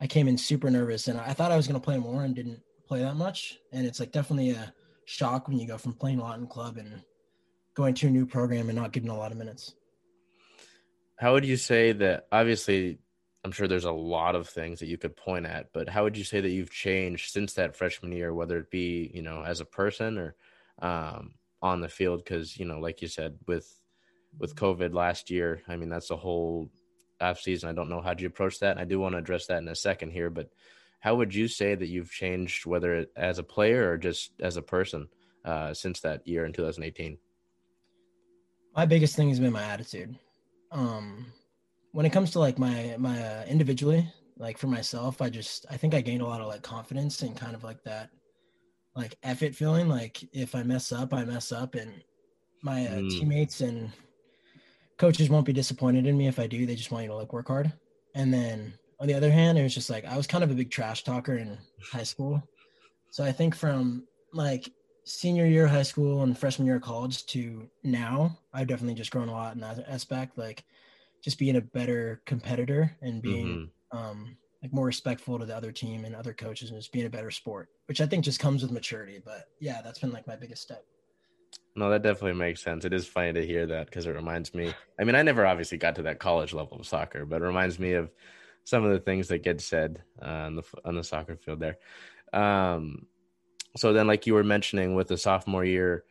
i 0.00 0.06
came 0.06 0.28
in 0.28 0.36
super 0.36 0.70
nervous 0.70 1.08
and 1.08 1.18
i 1.20 1.32
thought 1.32 1.52
i 1.52 1.56
was 1.56 1.66
going 1.66 1.80
to 1.80 1.84
play 1.84 1.98
more 1.98 2.24
and 2.24 2.34
didn't 2.34 2.60
play 2.86 3.00
that 3.00 3.16
much 3.16 3.58
and 3.72 3.86
it's 3.86 4.00
like 4.00 4.12
definitely 4.12 4.50
a 4.50 4.72
shock 5.06 5.48
when 5.48 5.58
you 5.58 5.66
go 5.66 5.78
from 5.78 5.92
playing 5.92 6.18
a 6.18 6.22
lot 6.22 6.38
in 6.38 6.46
club 6.46 6.76
and 6.76 7.02
going 7.74 7.94
to 7.94 8.06
a 8.06 8.10
new 8.10 8.26
program 8.26 8.68
and 8.68 8.76
not 8.76 8.92
getting 8.92 9.08
a 9.08 9.16
lot 9.16 9.32
of 9.32 9.38
minutes 9.38 9.74
how 11.16 11.32
would 11.32 11.44
you 11.44 11.56
say 11.56 11.92
that 11.92 12.26
obviously 12.32 12.98
i'm 13.44 13.52
sure 13.52 13.68
there's 13.68 13.84
a 13.84 13.92
lot 13.92 14.34
of 14.34 14.48
things 14.48 14.80
that 14.80 14.88
you 14.88 14.98
could 14.98 15.16
point 15.16 15.46
at 15.46 15.72
but 15.72 15.88
how 15.88 16.02
would 16.02 16.16
you 16.16 16.24
say 16.24 16.40
that 16.40 16.50
you've 16.50 16.70
changed 16.70 17.32
since 17.32 17.54
that 17.54 17.76
freshman 17.76 18.12
year 18.12 18.34
whether 18.34 18.58
it 18.58 18.70
be 18.70 19.10
you 19.14 19.22
know 19.22 19.42
as 19.42 19.60
a 19.60 19.64
person 19.64 20.18
or 20.18 20.34
um, 20.80 21.34
on 21.62 21.80
the 21.80 21.88
field? 21.88 22.22
Because 22.22 22.56
you 22.56 22.64
know 22.64 22.78
like 22.78 23.02
you 23.02 23.08
said 23.08 23.36
with 23.46 23.72
with 24.38 24.56
covid 24.56 24.92
last 24.92 25.30
year 25.30 25.62
i 25.68 25.76
mean 25.76 25.88
that's 25.88 26.10
a 26.10 26.16
whole 26.16 26.70
off 27.20 27.40
season. 27.40 27.68
I 27.68 27.72
don't 27.72 27.88
know 27.88 28.00
how 28.00 28.12
do 28.12 28.22
you 28.22 28.28
approach 28.28 28.58
that 28.58 28.72
and 28.72 28.80
i 28.80 28.84
do 28.84 28.98
want 28.98 29.12
to 29.14 29.18
address 29.18 29.46
that 29.46 29.58
in 29.58 29.68
a 29.68 29.76
second 29.76 30.10
here 30.10 30.28
but 30.28 30.50
how 31.00 31.14
would 31.14 31.34
you 31.34 31.46
say 31.48 31.74
that 31.74 31.86
you've 31.86 32.10
changed 32.10 32.66
whether 32.66 32.94
it, 32.94 33.12
as 33.14 33.38
a 33.38 33.44
player 33.44 33.90
or 33.90 33.96
just 33.96 34.32
as 34.40 34.56
a 34.56 34.62
person 34.62 35.06
uh, 35.44 35.72
since 35.72 36.00
that 36.00 36.26
year 36.26 36.44
in 36.44 36.52
2018 36.52 37.16
my 38.74 38.84
biggest 38.84 39.14
thing 39.14 39.28
has 39.28 39.38
been 39.38 39.52
my 39.52 39.62
attitude 39.62 40.18
um 40.74 41.26
when 41.92 42.04
it 42.04 42.10
comes 42.10 42.30
to 42.30 42.38
like 42.38 42.58
my 42.58 42.94
my 42.98 43.18
uh, 43.18 43.44
individually 43.46 44.06
like 44.36 44.58
for 44.58 44.66
myself 44.66 45.22
i 45.22 45.30
just 45.30 45.64
i 45.70 45.76
think 45.76 45.94
i 45.94 46.00
gained 46.00 46.20
a 46.20 46.26
lot 46.26 46.40
of 46.40 46.48
like 46.48 46.62
confidence 46.62 47.22
and 47.22 47.36
kind 47.36 47.54
of 47.54 47.64
like 47.64 47.82
that 47.84 48.10
like 48.94 49.16
effort 49.22 49.54
feeling. 49.54 49.88
Like 49.88 50.22
if 50.32 50.54
I 50.54 50.62
mess 50.62 50.92
up, 50.92 51.12
I 51.12 51.24
mess 51.24 51.52
up, 51.52 51.74
and 51.74 51.92
my 52.62 52.86
uh, 52.86 52.98
mm. 52.98 53.10
teammates 53.10 53.60
and 53.60 53.90
coaches 54.98 55.28
won't 55.28 55.46
be 55.46 55.52
disappointed 55.52 56.06
in 56.06 56.16
me 56.16 56.28
if 56.28 56.38
I 56.38 56.46
do. 56.46 56.66
They 56.66 56.76
just 56.76 56.90
want 56.90 57.04
you 57.04 57.10
to 57.10 57.16
like 57.16 57.32
work 57.32 57.48
hard. 57.48 57.72
And 58.14 58.32
then 58.32 58.74
on 59.00 59.08
the 59.08 59.14
other 59.14 59.30
hand, 59.30 59.58
it 59.58 59.62
was 59.62 59.74
just 59.74 59.90
like 59.90 60.04
I 60.04 60.16
was 60.16 60.26
kind 60.26 60.44
of 60.44 60.50
a 60.50 60.54
big 60.54 60.70
trash 60.70 61.02
talker 61.04 61.36
in 61.36 61.58
high 61.92 62.04
school. 62.04 62.42
So 63.10 63.24
I 63.24 63.32
think 63.32 63.54
from 63.54 64.06
like 64.32 64.70
senior 65.04 65.46
year 65.46 65.66
of 65.66 65.70
high 65.70 65.82
school 65.82 66.22
and 66.22 66.36
freshman 66.36 66.66
year 66.66 66.76
of 66.76 66.82
college 66.82 67.26
to 67.26 67.68
now, 67.82 68.38
I've 68.52 68.66
definitely 68.66 68.94
just 68.94 69.10
grown 69.10 69.28
a 69.28 69.32
lot 69.32 69.54
in 69.54 69.60
that 69.60 69.84
aspect. 69.88 70.38
Like 70.38 70.64
just 71.22 71.38
being 71.38 71.56
a 71.56 71.60
better 71.60 72.22
competitor 72.26 72.96
and 73.00 73.22
being 73.22 73.70
mm-hmm. 73.92 73.96
um, 73.96 74.36
like 74.62 74.72
more 74.72 74.86
respectful 74.86 75.38
to 75.38 75.46
the 75.46 75.56
other 75.56 75.72
team 75.72 76.04
and 76.04 76.14
other 76.14 76.32
coaches 76.32 76.70
and 76.70 76.78
just 76.78 76.92
being 76.92 77.06
a 77.06 77.10
better 77.10 77.30
sport, 77.30 77.68
which 77.86 78.00
I 78.00 78.06
think 78.06 78.24
just 78.24 78.40
comes 78.40 78.62
with 78.62 78.72
maturity. 78.72 79.20
But 79.24 79.44
yeah, 79.60 79.80
that's 79.82 79.98
been 79.98 80.12
like 80.12 80.26
my 80.26 80.36
biggest 80.36 80.62
step. 80.62 80.84
No, 81.76 81.90
that 81.90 82.02
definitely 82.02 82.38
makes 82.38 82.62
sense. 82.62 82.84
It 82.84 82.92
is 82.92 83.06
funny 83.06 83.32
to 83.32 83.46
hear 83.46 83.66
that 83.66 83.86
because 83.86 84.06
it 84.06 84.14
reminds 84.14 84.54
me. 84.54 84.72
I 84.98 85.04
mean, 85.04 85.14
I 85.14 85.22
never 85.22 85.44
obviously 85.44 85.78
got 85.78 85.96
to 85.96 86.02
that 86.02 86.18
college 86.18 86.52
level 86.52 86.78
of 86.78 86.86
soccer, 86.86 87.24
but 87.24 87.42
it 87.42 87.44
reminds 87.44 87.78
me 87.78 87.92
of 87.92 88.10
some 88.64 88.84
of 88.84 88.92
the 88.92 89.00
things 89.00 89.28
that 89.28 89.42
get 89.42 89.60
said 89.60 90.02
uh, 90.22 90.28
on 90.28 90.56
the 90.56 90.62
on 90.84 90.94
the 90.94 91.04
soccer 91.04 91.36
field 91.36 91.60
there. 91.60 91.78
Um, 92.32 93.06
so 93.76 93.92
then, 93.92 94.06
like 94.06 94.26
you 94.26 94.34
were 94.34 94.44
mentioning 94.44 94.94
with 94.94 95.08
the 95.08 95.18
sophomore 95.18 95.64
year, 95.64 96.04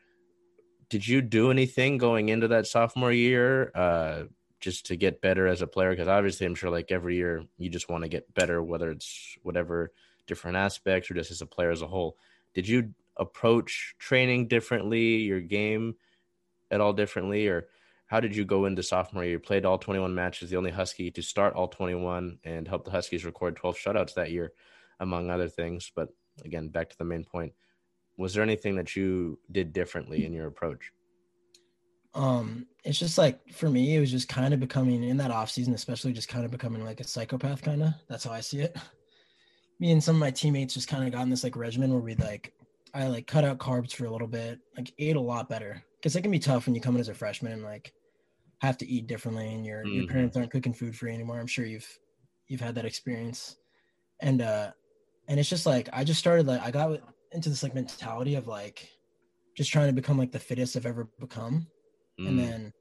did 0.90 1.08
you 1.08 1.22
do 1.22 1.50
anything 1.50 1.98
going 1.98 2.30
into 2.30 2.50
that 2.50 2.68
sophomore 2.68 3.12
year? 3.12 3.72
Uh, 3.74 4.24
just 4.60 4.86
to 4.86 4.96
get 4.96 5.22
better 5.22 5.48
as 5.48 5.62
a 5.62 5.68
player? 5.68 5.92
Because 5.92 6.08
obviously, 6.08 6.46
I'm 6.46 6.56
sure 6.56 6.70
like 6.70 6.92
every 6.92 7.16
year 7.16 7.46
you 7.58 7.70
just 7.70 7.90
want 7.90 8.04
to 8.04 8.10
get 8.10 8.34
better, 8.34 8.62
whether 8.62 8.92
it's 8.92 9.38
whatever 9.44 9.92
different 10.28 10.58
aspects 10.58 11.10
or 11.10 11.16
just 11.16 11.32
as 11.32 11.42
a 11.42 11.46
player 11.46 11.72
as 11.72 11.82
a 11.82 11.88
whole. 11.88 12.18
Did 12.54 12.68
you 12.68 12.94
approach 13.18 13.96
training 14.00 14.48
differently, 14.48 15.18
your 15.18 15.42
game 15.42 15.96
at 16.72 16.82
all 16.82 16.94
differently, 16.94 17.48
or 17.48 17.68
how 18.08 18.20
did 18.20 18.36
you 18.36 18.46
go 18.46 18.66
into 18.66 18.84
sophomore 18.84 19.24
year? 19.24 19.34
You 19.34 19.40
played 19.40 19.66
all 19.66 19.78
21 19.78 20.14
matches, 20.14 20.50
the 20.50 20.58
only 20.58 20.72
Husky 20.72 21.12
to 21.12 21.22
start 21.22 21.56
all 21.56 21.68
21 21.68 22.40
and 22.44 22.68
help 22.68 22.86
the 22.86 22.92
Huskies 22.92 23.26
record 23.26 23.56
12 23.56 23.78
shutouts 23.78 24.14
that 24.16 24.32
year, 24.32 24.52
among 25.00 25.30
other 25.30 25.50
things. 25.50 25.92
But 25.96 26.10
again, 26.44 26.70
back 26.70 26.90
to 26.90 26.98
the 26.98 27.06
main 27.06 27.24
point. 27.24 27.54
Was 28.18 28.34
there 28.34 28.44
anything 28.44 28.76
that 28.76 28.96
you 28.96 29.40
did 29.52 29.74
differently 29.74 30.26
in 30.26 30.34
your 30.34 30.48
approach? 30.48 30.92
um 32.16 32.68
it's 32.84 33.00
just 33.00 33.18
like 33.18 33.40
for 33.52 33.70
me 33.70 33.96
it 33.96 34.00
was 34.00 34.12
just 34.12 34.30
kind 34.30 34.54
of 34.54 34.60
becoming 34.60 35.04
in 35.04 35.18
that 35.18 35.32
off 35.32 35.50
season 35.50 35.74
especially 35.74 36.14
just 36.14 36.28
kind 36.28 36.46
of 36.46 36.52
becoming 36.52 36.84
like 36.84 37.00
a 37.00 37.08
psychopath 37.08 37.62
kind 37.62 37.82
of 37.82 37.94
that's 38.08 38.24
how 38.24 38.32
i 38.32 38.40
see 38.40 38.60
it 38.60 38.78
me 39.80 39.92
and 39.92 40.04
some 40.04 40.16
of 40.16 40.20
my 40.20 40.32
teammates 40.32 40.74
just 40.74 40.88
kind 40.88 41.04
of 41.04 41.12
got 41.12 41.24
in 41.24 41.30
this 41.30 41.44
like 41.44 41.56
regimen 41.56 41.92
where 41.92 42.02
we 42.02 42.16
like 42.16 42.54
i 42.94 43.08
like 43.08 43.26
cut 43.26 43.44
out 43.44 43.58
carbs 43.58 43.94
for 43.94 44.06
a 44.06 44.12
little 44.12 44.28
bit 44.28 44.60
like 44.78 44.94
ate 45.00 45.16
a 45.16 45.22
lot 45.22 45.50
better 45.50 45.84
because 45.98 46.16
it 46.16 46.22
can 46.22 46.32
be 46.32 46.40
tough 46.40 46.66
when 46.66 46.76
you 46.76 46.82
come 46.82 46.96
in 46.96 47.02
as 47.02 47.10
a 47.10 47.14
freshman 47.14 47.54
and 47.54 47.64
like 47.64 47.94
have 48.62 48.78
to 48.78 48.88
eat 48.88 49.08
differently 49.08 49.54
and 49.54 49.66
your 49.66 49.84
mm-hmm. 49.84 50.02
your 50.02 50.08
parents 50.08 50.38
aren't 50.38 50.52
cooking 50.52 50.74
food 50.74 50.96
for 50.96 51.08
you 51.08 51.14
anymore 51.14 51.40
i'm 51.40 51.48
sure 51.48 51.66
you've 51.66 52.00
you've 52.48 52.62
had 52.62 52.76
that 52.76 52.86
experience 52.86 53.58
and 54.22 54.42
uh 54.42 54.70
and 55.34 55.40
it's 55.40 55.50
just 55.50 55.66
like 55.66 55.90
i 55.92 56.04
just 56.04 56.20
started 56.20 56.46
like 56.46 56.62
i 56.62 56.70
got 56.70 57.02
into 57.32 57.50
this 57.50 57.64
like 57.64 57.74
mentality 57.74 58.36
of 58.36 58.46
like 58.46 58.88
just 59.58 59.72
trying 59.72 59.88
to 59.88 59.94
become 59.94 60.18
like 60.18 60.32
the 60.32 60.38
fittest 60.40 60.78
i've 60.78 60.86
ever 60.86 61.10
become 61.20 61.66
Mm. 62.20 62.28
And 62.28 62.40
then 62.40 62.74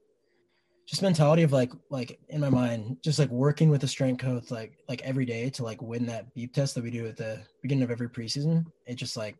just 0.87 1.01
mentality 1.01 1.43
of 1.43 1.51
like 1.51 1.71
like 1.89 2.19
in 2.29 2.41
my 2.41 2.49
mind, 2.49 2.97
just 3.03 3.19
like 3.19 3.29
working 3.29 3.69
with 3.69 3.83
a 3.83 3.87
strength 3.87 4.21
coach 4.21 4.51
like 4.51 4.77
like 4.87 5.01
every 5.01 5.25
day 5.25 5.49
to 5.51 5.63
like 5.63 5.81
win 5.81 6.05
that 6.07 6.33
beep 6.33 6.53
test 6.53 6.75
that 6.75 6.83
we 6.83 6.91
do 6.91 7.07
at 7.07 7.17
the 7.17 7.41
beginning 7.61 7.83
of 7.83 7.91
every 7.91 8.09
preseason. 8.09 8.65
It 8.85 8.95
just 8.95 9.17
like 9.17 9.37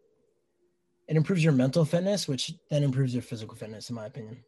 it 1.08 1.17
improves 1.17 1.43
your 1.43 1.53
mental 1.53 1.86
fitness, 1.86 2.27
which 2.27 2.53
then 2.70 2.84
improves 2.84 3.13
your 3.13 3.24
physical 3.24 3.55
fitness, 3.55 3.89
in 3.89 3.96
my 3.96 4.05
opinion. 4.05 4.43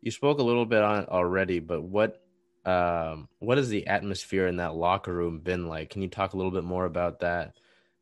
You 0.00 0.10
spoke 0.10 0.38
a 0.38 0.42
little 0.42 0.66
bit 0.66 0.82
on 0.82 1.02
it 1.02 1.08
already, 1.08 1.60
but 1.60 1.82
what 1.82 2.23
um, 2.64 3.28
what 3.40 3.58
has 3.58 3.68
the 3.68 3.86
atmosphere 3.86 4.46
in 4.46 4.56
that 4.56 4.74
locker 4.74 5.12
room 5.12 5.40
been 5.40 5.68
like? 5.68 5.90
Can 5.90 6.02
you 6.02 6.08
talk 6.08 6.32
a 6.32 6.36
little 6.36 6.52
bit 6.52 6.64
more 6.64 6.86
about 6.86 7.20
that? 7.20 7.56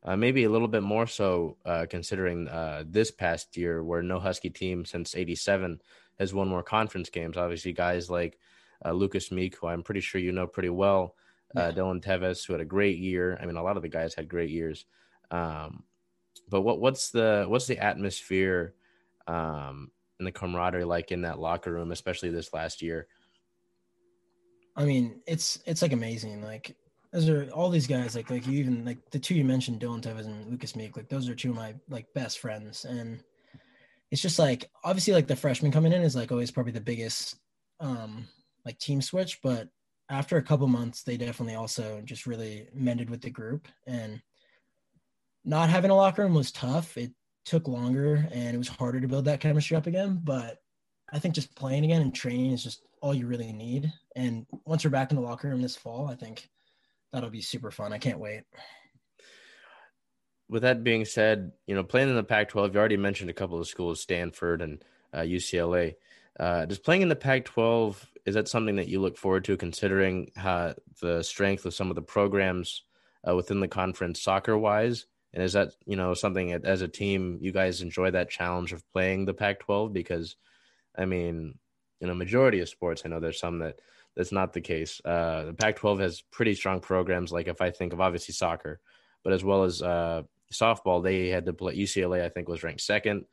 Uh, 0.05 0.15
maybe 0.17 0.43
a 0.43 0.49
little 0.49 0.67
bit 0.67 0.83
more 0.83 1.07
so, 1.07 1.57
uh, 1.65 1.85
considering 1.89 2.47
uh, 2.49 2.83
this 2.85 3.11
past 3.11 3.55
year, 3.55 3.83
where 3.83 4.01
no 4.01 4.19
Husky 4.19 4.49
team 4.49 4.85
since 4.85 5.15
'87 5.15 5.81
has 6.19 6.33
won 6.33 6.47
more 6.47 6.63
conference 6.63 7.09
games. 7.09 7.37
Obviously, 7.37 7.73
guys 7.73 8.09
like 8.09 8.37
uh, 8.85 8.91
Lucas 8.91 9.31
Meek, 9.31 9.55
who 9.57 9.67
I'm 9.67 9.83
pretty 9.83 10.01
sure 10.01 10.19
you 10.19 10.31
know 10.31 10.47
pretty 10.47 10.69
well, 10.69 11.15
uh, 11.55 11.61
yeah. 11.61 11.71
Dylan 11.71 12.03
Teves, 12.03 12.45
who 12.45 12.53
had 12.53 12.61
a 12.61 12.65
great 12.65 12.97
year. 12.97 13.37
I 13.41 13.45
mean, 13.45 13.55
a 13.55 13.63
lot 13.63 13.77
of 13.77 13.83
the 13.83 13.89
guys 13.89 14.13
had 14.13 14.27
great 14.27 14.49
years. 14.49 14.85
Um, 15.31 15.83
but 16.49 16.61
what 16.61 16.79
what's 16.79 17.09
the 17.09 17.45
what's 17.47 17.67
the 17.67 17.79
atmosphere 17.79 18.75
um, 19.27 19.91
and 20.19 20.27
the 20.27 20.31
camaraderie 20.31 20.83
like 20.83 21.11
in 21.11 21.21
that 21.21 21.39
locker 21.39 21.71
room, 21.71 21.91
especially 21.91 22.29
this 22.29 22.53
last 22.53 22.81
year? 22.81 23.07
I 24.75 24.85
mean, 24.85 25.21
it's 25.27 25.59
it's 25.65 25.81
like 25.81 25.93
amazing. 25.93 26.41
Like 26.43 26.75
those 27.11 27.29
are 27.29 27.49
all 27.51 27.69
these 27.69 27.87
guys. 27.87 28.15
Like 28.15 28.29
like 28.29 28.47
you 28.47 28.59
even 28.59 28.85
like 28.85 28.97
the 29.11 29.19
two 29.19 29.35
you 29.35 29.45
mentioned, 29.45 29.79
Dylan 29.79 30.01
Teves 30.01 30.25
and 30.25 30.49
Lucas 30.49 30.75
Meek. 30.75 30.97
Like 30.97 31.09
those 31.09 31.29
are 31.29 31.35
two 31.35 31.51
of 31.51 31.55
my 31.55 31.75
like 31.89 32.07
best 32.13 32.39
friends, 32.39 32.85
and 32.85 33.23
it's 34.11 34.21
just 34.21 34.39
like 34.39 34.69
obviously 34.83 35.13
like 35.13 35.27
the 35.27 35.35
freshman 35.35 35.71
coming 35.71 35.93
in 35.93 36.01
is 36.01 36.15
like 36.15 36.31
always 36.31 36.51
probably 36.51 36.73
the 36.73 36.81
biggest 36.81 37.37
um 37.79 38.27
like 38.65 38.77
team 38.79 39.01
switch, 39.01 39.39
but 39.43 39.67
after 40.09 40.37
a 40.37 40.43
couple 40.43 40.67
months, 40.67 41.03
they 41.03 41.17
definitely 41.17 41.55
also 41.55 42.01
just 42.03 42.25
really 42.25 42.67
mended 42.73 43.09
with 43.09 43.21
the 43.21 43.29
group 43.29 43.67
and 43.87 44.21
not 45.45 45.69
having 45.69 45.91
a 45.91 45.95
locker 45.95 46.23
room 46.23 46.33
was 46.33 46.51
tough. 46.51 46.97
It 46.97 47.11
took 47.45 47.67
longer 47.67 48.27
and 48.31 48.55
it 48.55 48.57
was 48.57 48.67
harder 48.67 49.01
to 49.01 49.07
build 49.07 49.25
that 49.25 49.39
chemistry 49.39 49.75
up 49.75 49.87
again. 49.87 50.19
But 50.23 50.57
I 51.13 51.19
think 51.19 51.35
just 51.35 51.55
playing 51.55 51.85
again 51.85 52.01
and 52.01 52.13
training 52.13 52.51
is 52.51 52.63
just 52.63 52.81
all 52.99 53.13
you 53.13 53.27
really 53.27 53.53
need. 53.53 53.93
And 54.15 54.47
once 54.65 54.83
we're 54.83 54.89
back 54.89 55.11
in 55.11 55.15
the 55.15 55.21
locker 55.21 55.47
room 55.47 55.61
this 55.61 55.75
fall, 55.75 56.09
I 56.09 56.15
think 56.15 56.49
that'll 57.11 57.29
be 57.29 57.41
super 57.41 57.69
fun. 57.69 57.93
I 57.93 57.99
can't 57.99 58.19
wait. 58.19 58.41
With 60.49 60.63
that 60.63 60.83
being 60.83 61.05
said, 61.05 61.51
you 61.67 61.75
know, 61.75 61.83
playing 61.83 62.09
in 62.09 62.15
the 62.15 62.23
Pac 62.23 62.49
12, 62.49 62.73
you 62.73 62.79
already 62.79 62.97
mentioned 62.97 63.29
a 63.29 63.33
couple 63.33 63.59
of 63.59 63.67
schools, 63.67 64.01
Stanford 64.01 64.63
and 64.63 64.83
uh, 65.13 65.19
UCLA. 65.19 65.93
Uh, 66.39 66.65
playing 66.83 67.03
in 67.03 67.09
the 67.09 67.15
Pac 67.15 67.45
12, 67.45 68.07
is 68.25 68.33
that 68.33 68.47
something 68.47 68.75
that 68.77 68.87
you 68.87 68.99
look 68.99 69.15
forward 69.15 69.45
to 69.45 69.55
considering 69.55 70.31
how 70.35 70.73
the 70.99 71.21
strength 71.21 71.65
of 71.65 71.75
some 71.75 71.89
of 71.89 71.95
the 71.95 72.01
programs 72.01 72.83
uh, 73.27 73.35
within 73.35 73.59
the 73.59 73.67
conference 73.67 74.19
soccer 74.19 74.57
wise? 74.57 75.05
And 75.33 75.43
is 75.43 75.53
that 75.53 75.73
you 75.85 75.95
know 75.95 76.15
something 76.15 76.53
as 76.53 76.81
a 76.81 76.87
team 76.87 77.37
you 77.39 77.51
guys 77.51 77.81
enjoy 77.81 78.11
that 78.11 78.31
challenge 78.31 78.73
of 78.73 78.87
playing 78.91 79.25
the 79.25 79.33
Pac-12? 79.33 79.93
Because 79.93 80.35
I 80.97 81.05
mean, 81.05 81.57
in 82.01 82.09
a 82.09 82.15
majority 82.15 82.59
of 82.59 82.69
sports, 82.69 83.03
I 83.05 83.09
know 83.09 83.19
there's 83.19 83.39
some 83.39 83.59
that 83.59 83.79
that's 84.15 84.31
not 84.31 84.53
the 84.53 84.61
case. 84.61 85.01
Uh, 85.03 85.45
the 85.45 85.53
Pac-12 85.53 85.99
has 86.01 86.21
pretty 86.31 86.53
strong 86.53 86.79
programs. 86.79 87.31
Like 87.31 87.47
if 87.47 87.61
I 87.61 87.71
think 87.71 87.93
of 87.93 88.01
obviously 88.01 88.33
soccer, 88.33 88.79
but 89.23 89.33
as 89.33 89.43
well 89.43 89.63
as 89.63 89.81
uh, 89.81 90.23
softball, 90.51 91.03
they 91.03 91.29
had 91.29 91.45
to 91.45 91.53
play 91.53 91.75
UCLA. 91.77 92.23
I 92.23 92.29
think 92.29 92.47
was 92.47 92.63
ranked 92.63 92.81
second, 92.81 93.25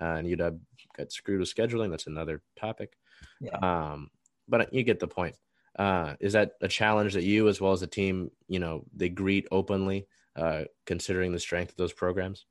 uh, 0.00 0.04
and 0.04 0.28
UW 0.28 0.58
got 0.96 1.12
screwed 1.12 1.40
with 1.40 1.54
scheduling. 1.54 1.90
That's 1.90 2.06
another 2.06 2.42
topic. 2.58 2.92
Yeah. 3.40 3.56
Um, 3.56 4.10
but 4.48 4.72
you 4.72 4.82
get 4.82 5.00
the 5.00 5.08
point. 5.08 5.36
Uh, 5.78 6.14
is 6.20 6.32
that 6.32 6.52
a 6.60 6.68
challenge 6.68 7.14
that 7.14 7.24
you, 7.24 7.48
as 7.48 7.60
well 7.60 7.72
as 7.72 7.80
the 7.80 7.86
team, 7.86 8.30
you 8.48 8.58
know, 8.58 8.84
they 8.94 9.08
greet 9.08 9.46
openly? 9.52 10.06
uh, 10.38 10.64
considering 10.86 11.32
the 11.32 11.40
strength 11.40 11.70
of 11.70 11.76
those 11.76 11.92
programs? 11.92 12.46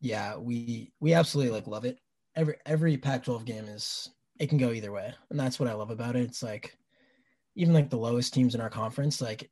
Yeah, 0.00 0.36
we 0.36 0.92
we 1.00 1.12
absolutely 1.12 1.52
like 1.52 1.66
love 1.66 1.84
it. 1.84 1.98
Every 2.36 2.56
every 2.66 2.96
Pac-12 2.96 3.44
game 3.44 3.64
is 3.66 4.10
it 4.38 4.48
can 4.48 4.58
go 4.58 4.72
either 4.72 4.92
way, 4.92 5.12
and 5.30 5.38
that's 5.38 5.58
what 5.58 5.68
I 5.68 5.74
love 5.74 5.90
about 5.90 6.16
it. 6.16 6.22
It's 6.22 6.42
like 6.42 6.76
even 7.56 7.74
like 7.74 7.90
the 7.90 7.98
lowest 7.98 8.32
teams 8.32 8.54
in 8.54 8.60
our 8.60 8.70
conference, 8.70 9.20
like 9.20 9.50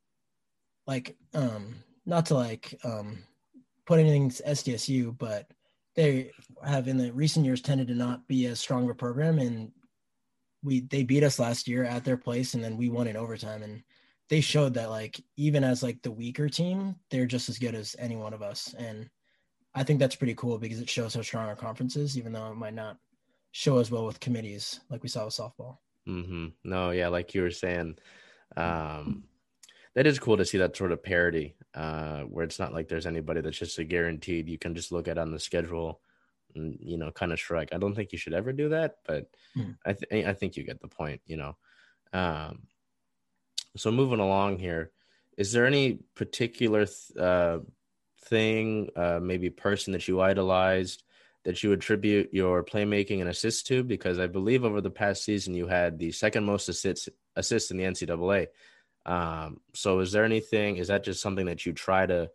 like 0.87 1.17
um 1.33 1.75
not 2.05 2.25
to 2.27 2.35
like 2.35 2.79
um 2.83 3.19
put 3.85 3.99
anything 3.99 4.29
SDSU, 4.29 5.17
but 5.17 5.51
they 5.95 6.31
have 6.65 6.87
in 6.87 6.97
the 6.97 7.11
recent 7.11 7.45
years 7.45 7.61
tended 7.61 7.87
to 7.87 7.95
not 7.95 8.27
be 8.27 8.45
as 8.45 8.59
strong 8.59 8.83
of 8.83 8.89
a 8.89 8.95
program 8.95 9.39
and 9.39 9.71
we 10.63 10.81
they 10.81 11.03
beat 11.03 11.23
us 11.23 11.39
last 11.39 11.67
year 11.67 11.83
at 11.83 12.03
their 12.05 12.17
place 12.17 12.53
and 12.53 12.63
then 12.63 12.77
we 12.77 12.89
won 12.89 13.07
in 13.07 13.17
overtime 13.17 13.63
and 13.63 13.83
they 14.29 14.41
showed 14.41 14.73
that 14.75 14.89
like 14.89 15.19
even 15.37 15.63
as 15.63 15.81
like 15.81 16.01
the 16.01 16.11
weaker 16.11 16.47
team, 16.47 16.95
they're 17.09 17.25
just 17.25 17.49
as 17.49 17.57
good 17.57 17.75
as 17.75 17.95
any 17.99 18.15
one 18.15 18.33
of 18.33 18.41
us. 18.41 18.73
And 18.77 19.09
I 19.75 19.83
think 19.83 19.99
that's 19.99 20.15
pretty 20.15 20.35
cool 20.35 20.57
because 20.57 20.79
it 20.79 20.89
shows 20.89 21.13
how 21.13 21.21
strong 21.21 21.47
our 21.47 21.55
conference 21.55 21.95
is, 21.95 22.17
even 22.17 22.33
though 22.33 22.51
it 22.51 22.55
might 22.55 22.73
not 22.73 22.97
show 23.51 23.77
as 23.79 23.89
well 23.89 24.05
with 24.05 24.19
committees 24.19 24.79
like 24.89 25.03
we 25.03 25.09
saw 25.09 25.25
with 25.25 25.33
softball. 25.33 25.77
Mm-hmm. 26.07 26.47
No, 26.63 26.91
yeah, 26.91 27.09
like 27.09 27.33
you 27.33 27.41
were 27.41 27.51
saying, 27.51 27.97
um, 28.57 29.23
that 29.95 30.07
is 30.07 30.19
cool 30.19 30.37
to 30.37 30.45
see 30.45 30.59
that 30.59 30.75
sort 30.75 30.91
of 30.91 31.03
parity, 31.03 31.55
uh, 31.73 32.21
where 32.21 32.45
it's 32.45 32.59
not 32.59 32.73
like 32.73 32.87
there's 32.87 33.05
anybody 33.05 33.41
that's 33.41 33.57
just 33.57 33.77
a 33.79 33.83
guaranteed. 33.83 34.49
You 34.49 34.57
can 34.57 34.75
just 34.75 34.91
look 34.91 35.07
at 35.07 35.17
on 35.17 35.31
the 35.31 35.39
schedule, 35.39 36.01
and 36.55 36.77
you 36.81 36.97
know, 36.97 37.11
kind 37.11 37.31
of 37.31 37.39
strike. 37.39 37.69
I 37.73 37.77
don't 37.77 37.95
think 37.95 38.11
you 38.11 38.17
should 38.17 38.33
ever 38.33 38.53
do 38.53 38.69
that, 38.69 38.95
but 39.05 39.29
mm. 39.57 39.75
I 39.85 39.93
th- 39.93 40.25
I 40.25 40.33
think 40.33 40.57
you 40.57 40.63
get 40.63 40.81
the 40.81 40.87
point. 40.87 41.21
You 41.25 41.37
know, 41.37 41.57
um, 42.13 42.63
so 43.77 43.91
moving 43.91 44.19
along 44.19 44.57
here, 44.57 44.91
is 45.37 45.51
there 45.51 45.65
any 45.65 45.99
particular 46.15 46.85
th- 46.85 47.17
uh, 47.19 47.59
thing, 48.23 48.89
uh, 48.95 49.19
maybe 49.21 49.49
person 49.49 49.93
that 49.93 50.07
you 50.07 50.21
idolized 50.21 51.03
that 51.45 51.63
you 51.63 51.71
attribute 51.71 52.29
your 52.33 52.63
playmaking 52.63 53.21
and 53.21 53.29
assists 53.29 53.63
to? 53.63 53.83
Because 53.83 54.19
I 54.19 54.27
believe 54.27 54.65
over 54.65 54.81
the 54.81 54.89
past 54.89 55.23
season 55.23 55.53
you 55.53 55.67
had 55.67 55.97
the 55.97 56.11
second 56.11 56.43
most 56.43 56.69
assists 56.69 57.09
assists 57.35 57.71
in 57.71 57.77
the 57.77 57.85
NCAA. 57.85 58.47
Um, 59.05 59.61
so 59.73 59.99
is 59.99 60.11
there 60.11 60.25
anything? 60.25 60.77
Is 60.77 60.89
that 60.89 61.03
just 61.03 61.21
something 61.21 61.45
that 61.45 61.65
you 61.65 61.73
try 61.73 62.05
to 62.05 62.29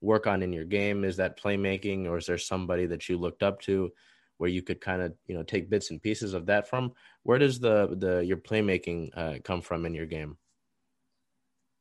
work 0.00 0.26
on 0.26 0.42
in 0.42 0.52
your 0.52 0.64
game? 0.64 1.04
Is 1.04 1.16
that 1.16 1.40
playmaking, 1.40 2.06
or 2.06 2.18
is 2.18 2.26
there 2.26 2.38
somebody 2.38 2.86
that 2.86 3.08
you 3.08 3.16
looked 3.18 3.42
up 3.42 3.60
to? 3.62 3.92
where 4.38 4.48
you 4.48 4.62
could 4.62 4.80
kind 4.80 5.02
of 5.02 5.12
you 5.26 5.34
know 5.34 5.42
take 5.42 5.68
bits 5.68 5.90
and 5.90 6.02
pieces 6.02 6.32
of 6.32 6.46
that 6.46 6.68
from 6.68 6.92
where 7.24 7.38
does 7.38 7.60
the 7.60 7.94
the 7.98 8.24
your 8.24 8.36
playmaking 8.36 9.10
uh, 9.16 9.38
come 9.44 9.60
from 9.60 9.84
in 9.84 9.94
your 9.94 10.06
game 10.06 10.36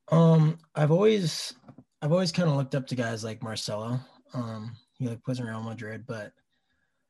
um, 0.09 0.57
I've 0.75 0.91
always 0.91 1.53
I've 2.01 2.11
always 2.11 2.31
kind 2.31 2.49
of 2.49 2.55
looked 2.55 2.75
up 2.75 2.87
to 2.87 2.95
guys 2.95 3.23
like 3.23 3.43
Marcelo. 3.43 3.99
Um, 4.33 4.75
he 4.99 5.07
like 5.07 5.23
plays 5.23 5.39
in 5.39 5.45
Real 5.45 5.61
Madrid, 5.61 6.05
but 6.07 6.31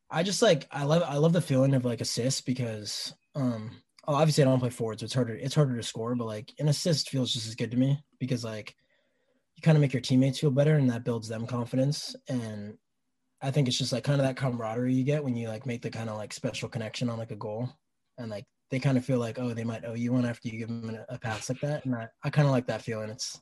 I 0.09 0.23
just 0.23 0.41
like 0.41 0.67
I 0.71 0.83
love 0.83 1.03
I 1.03 1.17
love 1.17 1.33
the 1.33 1.41
feeling 1.41 1.73
of 1.73 1.85
like 1.85 2.01
assists 2.01 2.41
because 2.41 3.13
um 3.35 3.71
obviously 4.07 4.43
I 4.43 4.47
don't 4.47 4.59
play 4.59 4.69
forward, 4.69 4.99
so 4.99 5.05
it's 5.05 5.13
harder 5.13 5.35
it's 5.35 5.55
harder 5.55 5.75
to 5.75 5.83
score, 5.83 6.15
but 6.15 6.27
like 6.27 6.53
an 6.59 6.69
assist 6.69 7.09
feels 7.09 7.33
just 7.33 7.47
as 7.47 7.55
good 7.55 7.71
to 7.71 7.77
me 7.77 7.99
because 8.19 8.43
like 8.43 8.75
you 9.57 9.61
kind 9.61 9.75
of 9.75 9.81
make 9.81 9.93
your 9.93 10.01
teammates 10.01 10.39
feel 10.39 10.51
better 10.51 10.75
and 10.75 10.89
that 10.89 11.03
builds 11.03 11.27
them 11.27 11.47
confidence. 11.47 12.15
And 12.29 12.77
I 13.41 13.51
think 13.51 13.67
it's 13.67 13.77
just 13.77 13.91
like 13.91 14.03
kind 14.03 14.21
of 14.21 14.27
that 14.27 14.37
camaraderie 14.37 14.93
you 14.93 15.03
get 15.03 15.23
when 15.23 15.35
you 15.35 15.49
like 15.49 15.65
make 15.65 15.81
the 15.81 15.89
kind 15.89 16.09
of 16.09 16.17
like 16.17 16.31
special 16.31 16.69
connection 16.69 17.09
on 17.09 17.17
like 17.17 17.31
a 17.31 17.35
goal. 17.35 17.67
And 18.19 18.29
like 18.29 18.45
they 18.69 18.79
kind 18.79 18.97
of 18.97 19.05
feel 19.05 19.19
like, 19.19 19.39
oh, 19.39 19.53
they 19.53 19.63
might 19.63 19.83
owe 19.83 19.95
you 19.95 20.13
one 20.13 20.25
after 20.25 20.47
you 20.47 20.59
give 20.59 20.67
them 20.67 20.95
a, 20.95 21.15
a 21.15 21.19
pass 21.19 21.49
like 21.49 21.59
that. 21.61 21.85
And 21.85 21.95
I, 21.95 22.07
I 22.23 22.29
kind 22.29 22.47
of 22.47 22.51
like 22.51 22.67
that 22.67 22.83
feeling. 22.83 23.09
It's 23.09 23.41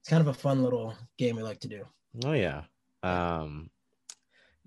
it's 0.00 0.08
kind 0.08 0.20
of 0.20 0.28
a 0.28 0.34
fun 0.34 0.62
little 0.62 0.94
game 1.18 1.36
we 1.36 1.42
like 1.42 1.60
to 1.60 1.68
do. 1.68 1.84
Oh 2.24 2.32
yeah. 2.32 2.62
Um, 3.02 3.70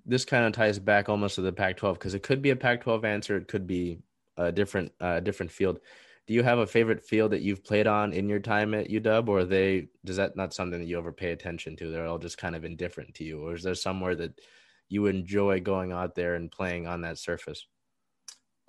this 0.06 0.26
kind 0.26 0.46
of 0.46 0.54
ties 0.54 0.80
back 0.80 1.10
almost 1.10 1.36
to 1.36 1.42
the 1.42 1.52
Pac-12 1.52 1.94
because 1.94 2.14
it 2.14 2.24
could 2.24 2.42
be 2.42 2.52
a 2.52 2.56
Pac-12 2.56 3.04
answer. 3.04 3.38
It 3.38 3.48
could 3.48 3.68
be 3.68 4.00
a 4.38 4.52
different 4.52 4.92
uh, 5.00 5.20
different 5.20 5.52
field. 5.52 5.80
Do 6.26 6.34
you 6.34 6.44
have 6.44 6.60
a 6.60 6.68
favorite 6.68 7.04
field 7.04 7.32
that 7.32 7.42
you've 7.42 7.64
played 7.64 7.86
on 7.86 8.14
in 8.14 8.30
your 8.30 8.40
time 8.40 8.74
at 8.74 8.90
UW, 8.90 9.28
or 9.28 9.44
they 9.44 9.90
does 10.06 10.18
that 10.18 10.36
not 10.36 10.54
something 10.54 10.80
that 10.80 10.86
you 10.86 10.98
ever 10.98 11.12
pay 11.12 11.32
attention 11.32 11.76
to? 11.78 11.90
They're 11.90 12.08
all 12.08 12.18
just 12.18 12.38
kind 12.38 12.56
of 12.56 12.64
indifferent 12.64 13.14
to 13.16 13.24
you, 13.24 13.42
or 13.42 13.56
is 13.56 13.64
there 13.64 13.76
somewhere 13.76 14.16
that 14.16 14.40
you 14.90 15.08
enjoy 15.08 15.60
going 15.60 15.92
out 15.92 16.16
there 16.16 16.36
and 16.36 16.52
playing 16.52 16.88
on 16.88 17.02
that 17.02 17.18
surface? 17.18 17.68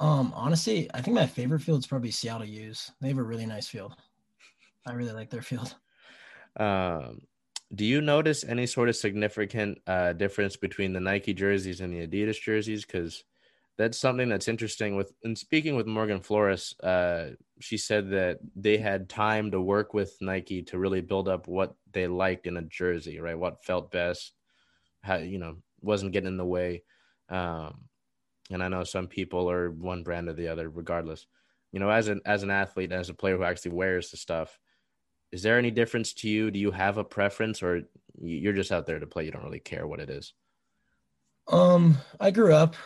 Um, 0.01 0.33
honestly, 0.35 0.91
I 0.93 1.01
think 1.01 1.15
my 1.15 1.27
favorite 1.27 1.61
field 1.61 1.81
is 1.81 1.87
probably 1.87 2.11
Seattle 2.11 2.47
U's. 2.47 2.91
They 3.01 3.09
have 3.09 3.19
a 3.19 3.23
really 3.23 3.47
nice 3.47 3.69
field. 3.69 3.95
I 4.87 4.93
really 4.93 5.13
like 5.13 5.31
their 5.31 5.43
field. 5.43 5.75
Um, 6.57 7.23
do 7.75 7.85
you 7.85 8.01
notice 8.01 8.45
any 8.45 8.67
sort 8.67 8.89
of 8.89 8.97
significant 8.97 9.79
uh, 9.87 10.13
difference 10.13 10.57
between 10.57 10.93
the 10.93 11.01
Nike 11.01 11.35
jerseys 11.35 11.81
and 11.81 11.93
the 11.93 12.07
Adidas 12.07 12.41
jerseys? 12.41 12.85
Because 12.85 13.25
that's 13.77 13.99
something 13.99 14.29
that's 14.29 14.49
interesting. 14.49 14.97
With 14.97 15.13
in 15.23 15.35
speaking 15.37 15.75
with 15.75 15.87
Morgan 15.87 16.21
Flores, 16.21 16.75
uh, 16.83 17.31
she 17.61 17.77
said 17.77 18.11
that 18.11 18.39
they 18.55 18.77
had 18.79 19.09
time 19.09 19.51
to 19.51 19.61
work 19.61 19.95
with 19.95 20.17
Nike 20.21 20.63
to 20.65 20.79
really 20.79 21.01
build 21.01 21.29
up 21.29 21.49
what 21.49 21.75
they 21.93 22.07
liked 22.07 22.47
in 22.47 22.57
a 22.57 22.63
jersey, 22.63 23.19
right? 23.19 23.39
What 23.39 23.65
felt 23.65 23.91
best, 23.91 24.33
how 25.03 25.17
you 25.17 25.39
know 25.39 25.57
wasn't 25.81 26.13
getting 26.13 26.29
in 26.29 26.37
the 26.37 26.45
way. 26.47 26.83
Um, 27.29 27.89
and 28.51 28.63
I 28.63 28.69
know 28.69 28.85
some 28.85 29.09
people 29.09 29.51
are 29.51 29.71
one 29.71 30.05
brand 30.05 30.29
or 30.29 30.35
the 30.35 30.49
other, 30.49 30.69
regardless. 30.69 31.27
you 31.73 31.81
know, 31.81 31.91
as 31.91 32.07
an 32.07 32.21
as 32.25 32.45
an 32.45 32.51
athlete, 32.51 32.93
as 32.93 33.09
a 33.09 33.15
player 33.15 33.37
who 33.37 33.43
actually 33.43 33.73
wears 33.73 34.11
the 34.11 34.17
stuff, 34.17 34.61
is 35.35 35.43
there 35.43 35.59
any 35.59 35.73
difference 35.73 36.13
to 36.13 36.29
you? 36.29 36.53
Do 36.53 36.61
you 36.61 36.71
have 36.71 36.97
a 36.97 37.03
preference, 37.03 37.61
or 37.61 37.83
you're 38.23 38.53
just 38.53 38.71
out 38.71 38.87
there 38.87 39.01
to 39.01 39.07
play? 39.07 39.25
You 39.25 39.33
don't 39.33 39.43
really 39.43 39.59
care 39.59 39.85
what 39.85 39.99
it 39.99 40.09
is. 40.09 40.33
Um, 41.49 41.99
I 42.21 42.31
grew 42.31 42.55
up 42.55 42.77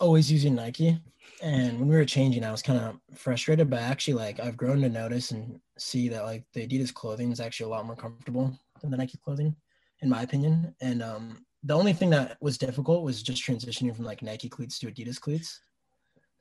always 0.00 0.32
using 0.32 0.54
Nike, 0.54 0.98
and 1.42 1.78
when 1.78 1.88
we 1.90 1.96
were 1.96 2.06
changing, 2.06 2.44
I 2.44 2.50
was 2.50 2.62
kind 2.62 2.78
of 2.78 3.18
frustrated. 3.18 3.68
But 3.68 3.80
actually, 3.80 4.14
like 4.14 4.40
I've 4.40 4.56
grown 4.56 4.80
to 4.80 4.88
notice 4.88 5.32
and 5.32 5.60
see 5.76 6.08
that 6.08 6.24
like 6.24 6.44
the 6.54 6.66
Adidas 6.66 6.94
clothing 6.94 7.30
is 7.30 7.40
actually 7.40 7.66
a 7.66 7.74
lot 7.74 7.84
more 7.84 7.94
comfortable 7.94 8.58
than 8.80 8.90
the 8.90 8.96
Nike 8.96 9.18
clothing, 9.22 9.54
in 10.00 10.08
my 10.08 10.22
opinion. 10.22 10.74
And 10.80 11.02
um, 11.02 11.44
the 11.62 11.76
only 11.76 11.92
thing 11.92 12.08
that 12.10 12.38
was 12.40 12.56
difficult 12.56 13.04
was 13.04 13.22
just 13.22 13.46
transitioning 13.46 13.94
from 13.94 14.06
like 14.06 14.22
Nike 14.22 14.48
cleats 14.48 14.78
to 14.78 14.90
Adidas 14.90 15.20
cleats. 15.20 15.60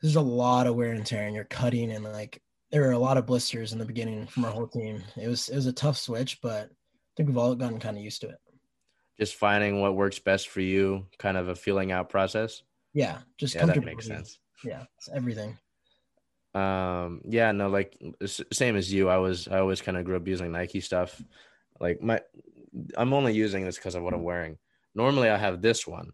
There's 0.02 0.16
a 0.16 0.22
lot 0.22 0.66
of 0.66 0.76
wear 0.76 0.94
and 0.94 1.06
tear, 1.06 1.28
and 1.28 1.36
you're 1.36 1.44
cutting, 1.44 1.92
and 1.92 2.06
like 2.06 2.42
there 2.72 2.82
were 2.82 2.92
a 2.92 3.00
lot 3.00 3.18
of 3.18 3.26
blisters 3.26 3.74
in 3.74 3.80
the 3.80 3.86
beginning 3.86 4.26
from 4.28 4.46
our 4.46 4.52
whole 4.52 4.68
team. 4.68 5.04
It 5.18 5.28
was 5.28 5.50
it 5.50 5.56
was 5.56 5.66
a 5.66 5.74
tough 5.74 5.98
switch, 5.98 6.40
but 6.42 6.66
I 6.66 7.12
think 7.16 7.28
we've 7.28 7.38
all 7.38 7.54
gotten 7.56 7.80
kind 7.80 7.98
of 7.98 8.04
used 8.04 8.22
to 8.22 8.30
it. 8.30 8.40
Just 9.20 9.36
finding 9.36 9.82
what 9.82 9.96
works 9.96 10.20
best 10.20 10.50
for 10.50 10.62
you, 10.62 11.06
kind 11.20 11.38
of 11.38 11.50
a 11.50 11.56
feeling 11.56 11.92
out 11.92 12.10
process. 12.10 12.64
Yeah, 12.94 13.20
just 13.38 13.56
yeah, 13.56 13.66
that 13.66 13.84
makes 13.84 14.08
sense. 14.08 14.40
Yeah, 14.64 14.84
it's 14.98 15.10
everything. 15.14 15.58
Um, 16.54 17.22
yeah, 17.26 17.52
no, 17.52 17.70
like 17.70 17.98
same 18.26 18.76
as 18.76 18.92
you. 18.92 19.10
I 19.10 19.18
was 19.18 19.48
I 19.48 19.60
always 19.60 19.82
kind 19.82 19.98
of 19.98 20.06
grew 20.06 20.16
up 20.16 20.28
using 20.28 20.52
Nike 20.52 20.82
stuff. 20.82 21.22
Like 21.80 22.02
my, 22.02 22.22
I'm 22.96 23.14
only 23.14 23.34
using 23.34 23.66
this 23.66 23.76
because 23.76 23.96
of 23.96 24.04
what 24.04 24.14
I'm 24.14 24.24
wearing. 24.24 24.58
Normally, 24.96 25.30
I 25.30 25.38
have 25.38 25.62
this 25.62 25.88
one, 25.88 26.12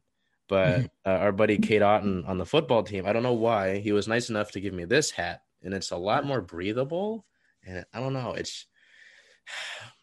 but 0.48 0.80
mm-hmm. 0.80 0.86
uh, 1.06 1.18
our 1.18 1.32
buddy 1.32 1.58
Cade 1.58 1.82
Otton 1.82 2.28
on 2.28 2.38
the 2.38 2.46
football 2.46 2.84
team, 2.84 3.06
I 3.06 3.14
don't 3.14 3.24
know 3.24 3.34
why 3.34 3.80
he 3.80 3.92
was 3.92 4.08
nice 4.08 4.30
enough 4.30 4.52
to 4.52 4.62
give 4.62 4.74
me 4.74 4.86
this 4.86 5.12
hat, 5.12 5.42
and 5.64 5.74
it's 5.74 5.92
a 5.92 5.98
lot 5.98 6.26
more 6.26 6.42
breathable. 6.42 7.26
And 7.66 7.86
I 7.94 8.00
don't 8.00 8.14
know, 8.14 8.34
it's 8.34 8.66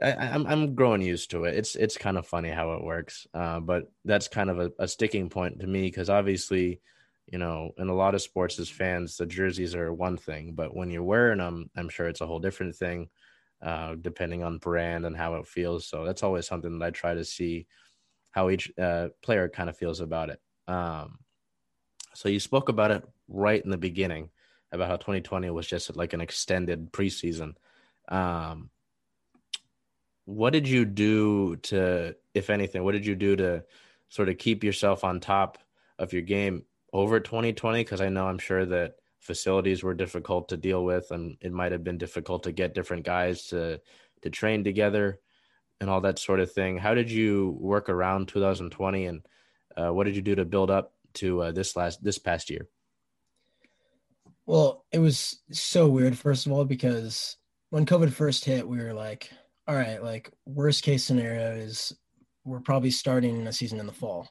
I, 0.00 0.10
am 0.10 0.46
I'm, 0.46 0.46
I'm 0.46 0.74
growing 0.74 1.02
used 1.02 1.30
to 1.32 1.44
it. 1.44 1.56
It's 1.56 1.74
it's 1.74 1.96
kind 1.96 2.16
of 2.18 2.26
funny 2.26 2.50
how 2.50 2.74
it 2.74 2.84
works, 2.84 3.26
uh, 3.34 3.58
but 3.60 3.90
that's 4.04 4.28
kind 4.28 4.48
of 4.48 4.60
a, 4.60 4.70
a 4.78 4.86
sticking 4.86 5.28
point 5.28 5.58
to 5.60 5.66
me 5.66 5.82
because 5.82 6.08
obviously, 6.08 6.80
you 7.26 7.38
know, 7.38 7.72
in 7.78 7.88
a 7.88 7.94
lot 7.94 8.14
of 8.14 8.22
sports 8.22 8.58
as 8.60 8.68
fans, 8.68 9.16
the 9.16 9.26
jerseys 9.26 9.74
are 9.74 9.92
one 9.92 10.16
thing, 10.16 10.52
but 10.52 10.74
when 10.74 10.90
you're 10.90 11.02
wearing 11.02 11.38
them, 11.38 11.68
I'm 11.76 11.88
sure 11.88 12.06
it's 12.06 12.20
a 12.20 12.26
whole 12.26 12.38
different 12.38 12.76
thing, 12.76 13.08
uh, 13.60 13.96
depending 14.00 14.44
on 14.44 14.58
brand 14.58 15.04
and 15.04 15.16
how 15.16 15.34
it 15.34 15.48
feels. 15.48 15.88
So 15.88 16.04
that's 16.04 16.22
always 16.22 16.46
something 16.46 16.78
that 16.78 16.86
I 16.86 16.90
try 16.90 17.14
to 17.14 17.24
see 17.24 17.66
how 18.30 18.50
each 18.50 18.70
uh, 18.78 19.08
player 19.20 19.48
kind 19.48 19.68
of 19.68 19.76
feels 19.76 20.00
about 20.00 20.30
it. 20.30 20.40
Um, 20.68 21.18
so 22.14 22.28
you 22.28 22.38
spoke 22.38 22.68
about 22.68 22.92
it 22.92 23.04
right 23.26 23.62
in 23.62 23.70
the 23.70 23.78
beginning 23.78 24.30
about 24.72 24.88
how 24.88 24.96
2020 24.96 25.50
was 25.50 25.66
just 25.66 25.94
like 25.96 26.12
an 26.12 26.20
extended 26.20 26.92
preseason. 26.92 27.54
Um, 28.08 28.70
what 30.24 30.52
did 30.52 30.68
you 30.68 30.84
do 30.84 31.56
to, 31.56 32.14
if 32.34 32.50
anything, 32.50 32.84
what 32.84 32.92
did 32.92 33.06
you 33.06 33.14
do 33.14 33.36
to 33.36 33.64
sort 34.08 34.28
of 34.28 34.38
keep 34.38 34.62
yourself 34.62 35.04
on 35.04 35.20
top 35.20 35.58
of 35.98 36.12
your 36.12 36.22
game 36.22 36.64
over 36.92 37.20
2020? 37.20 37.82
Because 37.82 38.00
I 38.00 38.10
know 38.10 38.26
I'm 38.26 38.38
sure 38.38 38.66
that 38.66 38.96
facilities 39.20 39.82
were 39.82 39.94
difficult 39.94 40.48
to 40.50 40.56
deal 40.56 40.84
with, 40.84 41.10
and 41.10 41.36
it 41.40 41.52
might 41.52 41.72
have 41.72 41.84
been 41.84 41.98
difficult 41.98 42.44
to 42.44 42.52
get 42.52 42.74
different 42.74 43.04
guys 43.04 43.46
to 43.48 43.80
to 44.22 44.30
train 44.30 44.64
together 44.64 45.20
and 45.80 45.88
all 45.88 46.00
that 46.00 46.18
sort 46.18 46.40
of 46.40 46.52
thing. 46.52 46.76
How 46.76 46.94
did 46.94 47.10
you 47.10 47.56
work 47.60 47.88
around 47.88 48.28
2020, 48.28 49.06
and 49.06 49.26
uh, 49.76 49.92
what 49.92 50.04
did 50.04 50.16
you 50.16 50.22
do 50.22 50.34
to 50.34 50.44
build 50.44 50.70
up 50.70 50.94
to 51.14 51.42
uh, 51.42 51.52
this 51.52 51.76
last 51.76 52.02
this 52.02 52.18
past 52.18 52.50
year? 52.50 52.68
Well, 54.48 54.86
it 54.92 54.98
was 54.98 55.42
so 55.52 55.88
weird. 55.88 56.16
First 56.16 56.46
of 56.46 56.52
all, 56.52 56.64
because 56.64 57.36
when 57.68 57.84
COVID 57.84 58.10
first 58.10 58.46
hit, 58.46 58.66
we 58.66 58.78
were 58.78 58.94
like, 58.94 59.30
all 59.66 59.74
right, 59.74 60.02
like 60.02 60.32
worst 60.46 60.82
case 60.82 61.04
scenario 61.04 61.50
is 61.50 61.92
we're 62.46 62.60
probably 62.60 62.90
starting 62.90 63.46
a 63.46 63.52
season 63.52 63.78
in 63.78 63.84
the 63.84 63.92
fall. 63.92 64.26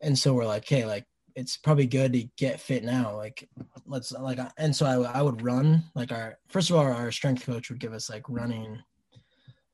And 0.00 0.18
so 0.18 0.34
we're 0.34 0.44
like, 0.44 0.68
hey, 0.68 0.84
like 0.84 1.04
it's 1.36 1.56
probably 1.56 1.86
good 1.86 2.14
to 2.14 2.24
get 2.36 2.58
fit 2.58 2.82
now. 2.82 3.14
Like 3.14 3.48
let's 3.86 4.10
like, 4.10 4.40
and 4.56 4.74
so 4.74 4.86
I, 4.86 5.20
I 5.20 5.22
would 5.22 5.40
run 5.40 5.84
like 5.94 6.10
our, 6.10 6.36
first 6.48 6.70
of 6.70 6.74
all, 6.74 6.82
our 6.82 7.12
strength 7.12 7.46
coach 7.46 7.70
would 7.70 7.78
give 7.78 7.92
us 7.92 8.10
like 8.10 8.24
running 8.28 8.82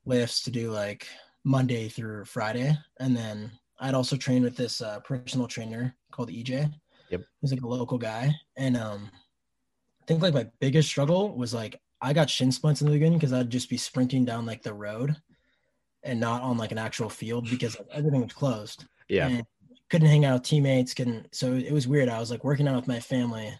lifts 0.05 0.43
to 0.43 0.51
do 0.51 0.69
like 0.69 1.07
Monday 1.43 1.89
through 1.89 2.25
Friday. 2.25 2.77
And 2.99 3.17
then 3.17 3.51
I'd 3.79 3.95
also 3.95 4.15
train 4.15 4.43
with 4.43 4.55
this 4.55 4.79
uh, 4.79 4.99
personal 4.99 5.47
trainer 5.47 5.95
called 6.11 6.29
EJ. 6.29 6.71
Yep. 7.09 7.21
He's 7.41 7.51
like 7.51 7.63
a 7.63 7.67
local 7.67 7.97
guy. 7.97 8.31
And 8.57 8.77
um, 8.77 9.09
I 10.05 10.07
think 10.07 10.21
like 10.21 10.35
my 10.35 10.45
biggest 10.59 10.87
struggle 10.87 11.35
was 11.35 11.51
like 11.51 11.81
I 11.99 12.13
got 12.13 12.29
shin 12.29 12.51
splints 12.51 12.81
in 12.81 12.85
the 12.85 12.93
beginning 12.93 13.17
because 13.17 13.33
I'd 13.33 13.49
just 13.49 13.71
be 13.71 13.77
sprinting 13.77 14.23
down 14.23 14.45
like 14.45 14.61
the 14.61 14.73
road 14.73 15.15
and 16.03 16.19
not 16.19 16.43
on 16.43 16.59
like 16.59 16.71
an 16.71 16.77
actual 16.77 17.09
field 17.09 17.49
because 17.49 17.75
everything 17.91 18.21
was 18.21 18.31
closed. 18.31 18.85
Yeah. 19.09 19.29
And 19.29 19.43
couldn't 19.89 20.09
hang 20.09 20.23
out 20.23 20.33
with 20.35 20.43
teammates, 20.43 20.93
couldn't 20.93 21.33
so 21.33 21.53
it 21.53 21.71
was 21.71 21.87
weird. 21.87 22.07
I 22.07 22.19
was 22.19 22.29
like 22.29 22.43
working 22.43 22.67
out 22.67 22.75
with 22.75 22.87
my 22.87 22.99
family, 22.99 23.51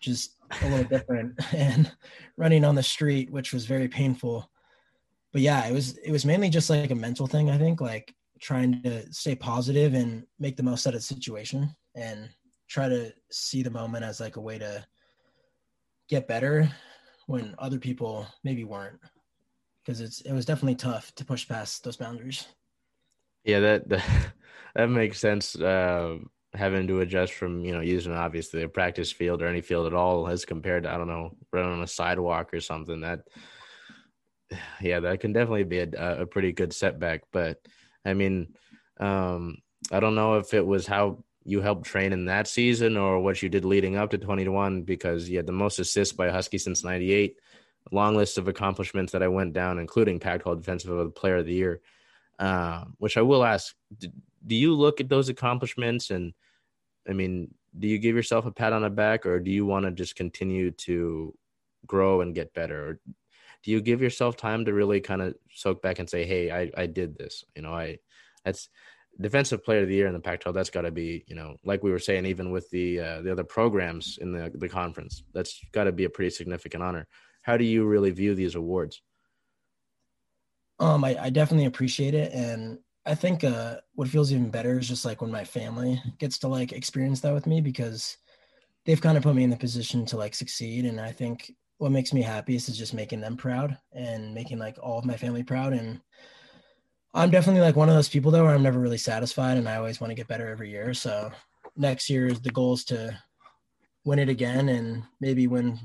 just 0.00 0.36
a 0.60 0.68
little 0.68 0.84
different, 0.84 1.40
and 1.54 1.90
running 2.36 2.62
on 2.62 2.74
the 2.74 2.82
street, 2.82 3.30
which 3.30 3.54
was 3.54 3.64
very 3.64 3.88
painful. 3.88 4.50
But 5.32 5.40
yeah, 5.40 5.66
it 5.66 5.72
was 5.72 5.96
it 5.96 6.12
was 6.12 6.26
mainly 6.26 6.50
just 6.50 6.68
like 6.68 6.90
a 6.90 6.94
mental 6.94 7.26
thing, 7.26 7.48
I 7.50 7.56
think, 7.56 7.80
like 7.80 8.14
trying 8.38 8.82
to 8.82 9.10
stay 9.14 9.34
positive 9.34 9.94
and 9.94 10.26
make 10.38 10.58
the 10.58 10.62
most 10.62 10.86
out 10.86 10.94
of 10.94 11.00
the 11.00 11.04
situation 11.04 11.74
and 11.94 12.28
try 12.68 12.86
to 12.86 13.14
see 13.30 13.62
the 13.62 13.70
moment 13.70 14.04
as 14.04 14.20
like 14.20 14.36
a 14.36 14.40
way 14.40 14.58
to 14.58 14.84
get 16.10 16.28
better 16.28 16.68
when 17.26 17.54
other 17.58 17.78
people 17.78 18.26
maybe 18.42 18.64
weren't 18.64 18.98
because 19.84 20.00
it's 20.00 20.20
it 20.22 20.32
was 20.32 20.44
definitely 20.44 20.74
tough 20.74 21.14
to 21.14 21.24
push 21.24 21.48
past 21.48 21.84
those 21.84 21.96
boundaries. 21.96 22.46
Yeah 23.44 23.60
that 23.60 23.88
that, 23.88 24.32
that 24.74 24.86
makes 24.88 25.18
sense. 25.18 25.56
Uh, 25.56 26.18
having 26.52 26.88
to 26.88 27.00
adjust 27.00 27.32
from 27.32 27.64
you 27.64 27.72
know 27.72 27.80
using 27.80 28.12
obviously 28.12 28.62
a 28.62 28.68
practice 28.68 29.12
field 29.12 29.40
or 29.40 29.46
any 29.46 29.60
field 29.60 29.86
at 29.86 29.94
all 29.94 30.26
as 30.26 30.44
compared 30.44 30.82
to 30.82 30.92
i 30.92 30.96
don't 30.96 31.06
know 31.06 31.30
running 31.52 31.70
on 31.70 31.82
a 31.82 31.86
sidewalk 31.86 32.52
or 32.52 32.60
something 32.60 33.02
that 33.02 33.20
yeah 34.80 34.98
that 34.98 35.20
can 35.20 35.32
definitely 35.32 35.62
be 35.62 35.78
a, 35.78 36.22
a 36.22 36.26
pretty 36.26 36.52
good 36.52 36.72
setback. 36.72 37.22
But 37.32 37.58
i 38.04 38.14
mean 38.14 38.54
um 38.98 39.58
i 39.92 40.00
don't 40.00 40.16
know 40.16 40.38
if 40.38 40.52
it 40.52 40.66
was 40.66 40.86
how 40.86 41.22
you 41.44 41.60
helped 41.60 41.84
train 41.84 42.12
in 42.12 42.26
that 42.26 42.46
season 42.46 42.96
or 42.96 43.20
what 43.20 43.42
you 43.42 43.48
did 43.48 43.64
leading 43.64 43.96
up 43.96 44.10
to 44.10 44.18
21 44.18 44.82
because 44.82 45.28
you 45.28 45.36
had 45.36 45.46
the 45.46 45.52
most 45.52 45.78
assists 45.78 46.12
by 46.14 46.26
a 46.26 46.32
Husky 46.32 46.58
since 46.58 46.84
98. 46.84 47.36
Long 47.92 48.14
list 48.14 48.36
of 48.36 48.46
accomplishments 48.46 49.12
that 49.12 49.22
I 49.22 49.28
went 49.28 49.54
down, 49.54 49.78
including 49.78 50.20
Pac 50.20 50.42
12 50.42 50.58
Defensive 50.58 51.14
Player 51.14 51.36
of 51.36 51.46
the 51.46 51.54
Year, 51.54 51.80
uh, 52.38 52.84
which 52.98 53.16
I 53.16 53.22
will 53.22 53.44
ask 53.44 53.74
do 54.46 54.54
you 54.54 54.74
look 54.74 55.00
at 55.00 55.08
those 55.08 55.28
accomplishments 55.28 56.10
and 56.10 56.32
I 57.08 57.12
mean, 57.12 57.54
do 57.78 57.88
you 57.88 57.98
give 57.98 58.16
yourself 58.16 58.46
a 58.46 58.50
pat 58.50 58.72
on 58.72 58.82
the 58.82 58.90
back 58.90 59.26
or 59.26 59.40
do 59.40 59.50
you 59.50 59.64
want 59.64 59.84
to 59.84 59.90
just 59.90 60.16
continue 60.16 60.70
to 60.72 61.34
grow 61.86 62.20
and 62.20 62.34
get 62.34 62.54
better? 62.54 62.88
Or 62.88 63.00
do 63.62 63.70
you 63.70 63.80
give 63.80 64.02
yourself 64.02 64.36
time 64.36 64.64
to 64.64 64.72
really 64.72 65.00
kind 65.00 65.22
of 65.22 65.34
soak 65.52 65.82
back 65.82 65.98
and 65.98 66.08
say, 66.08 66.24
hey, 66.24 66.50
I, 66.50 66.70
I 66.76 66.86
did 66.86 67.16
this? 67.16 67.44
You 67.54 67.62
know, 67.62 67.74
I 67.74 67.98
that's 68.44 68.68
defensive 69.20 69.64
player 69.64 69.82
of 69.82 69.88
the 69.88 69.94
year 69.94 70.06
in 70.06 70.12
the 70.12 70.20
Pac-12, 70.20 70.54
that's 70.54 70.70
got 70.70 70.82
to 70.82 70.90
be, 70.90 71.24
you 71.26 71.34
know, 71.34 71.56
like 71.64 71.82
we 71.82 71.90
were 71.90 71.98
saying, 71.98 72.26
even 72.26 72.50
with 72.50 72.68
the 72.70 73.00
uh, 73.00 73.22
the 73.22 73.32
other 73.32 73.44
programs 73.44 74.18
in 74.20 74.32
the 74.32 74.50
the 74.54 74.68
conference, 74.68 75.22
that's 75.32 75.60
got 75.72 75.84
to 75.84 75.92
be 75.92 76.04
a 76.04 76.10
pretty 76.10 76.30
significant 76.30 76.82
honor. 76.82 77.06
How 77.42 77.56
do 77.56 77.64
you 77.64 77.84
really 77.84 78.10
view 78.10 78.34
these 78.34 78.54
awards? 78.54 79.02
Um, 80.78 81.04
I, 81.04 81.16
I 81.24 81.30
definitely 81.30 81.66
appreciate 81.66 82.14
it, 82.14 82.32
and 82.32 82.78
I 83.06 83.14
think 83.14 83.44
uh, 83.44 83.76
what 83.94 84.08
feels 84.08 84.32
even 84.32 84.50
better 84.50 84.78
is 84.78 84.88
just 84.88 85.04
like 85.04 85.20
when 85.20 85.30
my 85.30 85.44
family 85.44 86.02
gets 86.18 86.38
to 86.38 86.48
like 86.48 86.72
experience 86.72 87.20
that 87.20 87.34
with 87.34 87.46
me 87.46 87.60
because 87.60 88.16
they've 88.86 89.00
kind 89.00 89.16
of 89.16 89.22
put 89.22 89.34
me 89.34 89.44
in 89.44 89.50
the 89.50 89.56
position 89.56 90.06
to 90.06 90.16
like 90.16 90.34
succeed, 90.34 90.84
and 90.84 91.00
I 91.00 91.12
think 91.12 91.52
what 91.78 91.92
makes 91.92 92.12
me 92.12 92.20
happiest 92.20 92.68
is 92.68 92.76
just 92.76 92.92
making 92.92 93.20
them 93.20 93.38
proud 93.38 93.76
and 93.92 94.34
making 94.34 94.58
like 94.58 94.78
all 94.82 94.98
of 94.98 95.06
my 95.06 95.16
family 95.16 95.42
proud 95.42 95.72
and 95.72 95.98
I'm 97.12 97.30
definitely 97.30 97.62
like 97.62 97.76
one 97.76 97.88
of 97.88 97.94
those 97.94 98.08
people 98.08 98.30
though 98.30 98.44
where 98.44 98.54
I'm 98.54 98.62
never 98.62 98.78
really 98.78 98.98
satisfied 98.98 99.56
and 99.56 99.68
I 99.68 99.76
always 99.76 100.00
want 100.00 100.10
to 100.10 100.14
get 100.14 100.28
better 100.28 100.48
every 100.48 100.70
year. 100.70 100.94
So 100.94 101.30
next 101.76 102.08
year 102.08 102.26
is 102.26 102.40
the 102.40 102.50
goal 102.50 102.74
is 102.74 102.84
to 102.86 103.18
win 104.04 104.18
it 104.18 104.28
again 104.28 104.68
and 104.68 105.02
maybe 105.20 105.46
win 105.46 105.78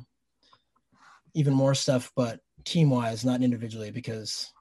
even 1.33 1.53
more 1.53 1.75
stuff, 1.75 2.11
but 2.15 2.39
team 2.63 2.89
wise, 2.89 3.25
not 3.25 3.41
individually, 3.41 3.91
because 3.91 4.51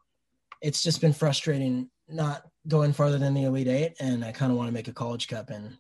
it's 0.61 0.83
just 0.83 1.01
been 1.01 1.13
frustrating 1.13 1.89
not 2.09 2.43
going 2.69 2.93
farther 2.93 3.19
than 3.19 3.35
the 3.35 3.45
Elite 3.45 3.69
Eight. 3.69 3.95
And 4.01 4.25
I 4.25 4.33
kind 4.33 4.51
of 4.51 4.59
want 4.59 4.69
to 4.69 4.75
make 4.75 4.89
a 4.89 4.93
college 4.93 5.29
cup. 5.29 5.51
And 5.51 5.77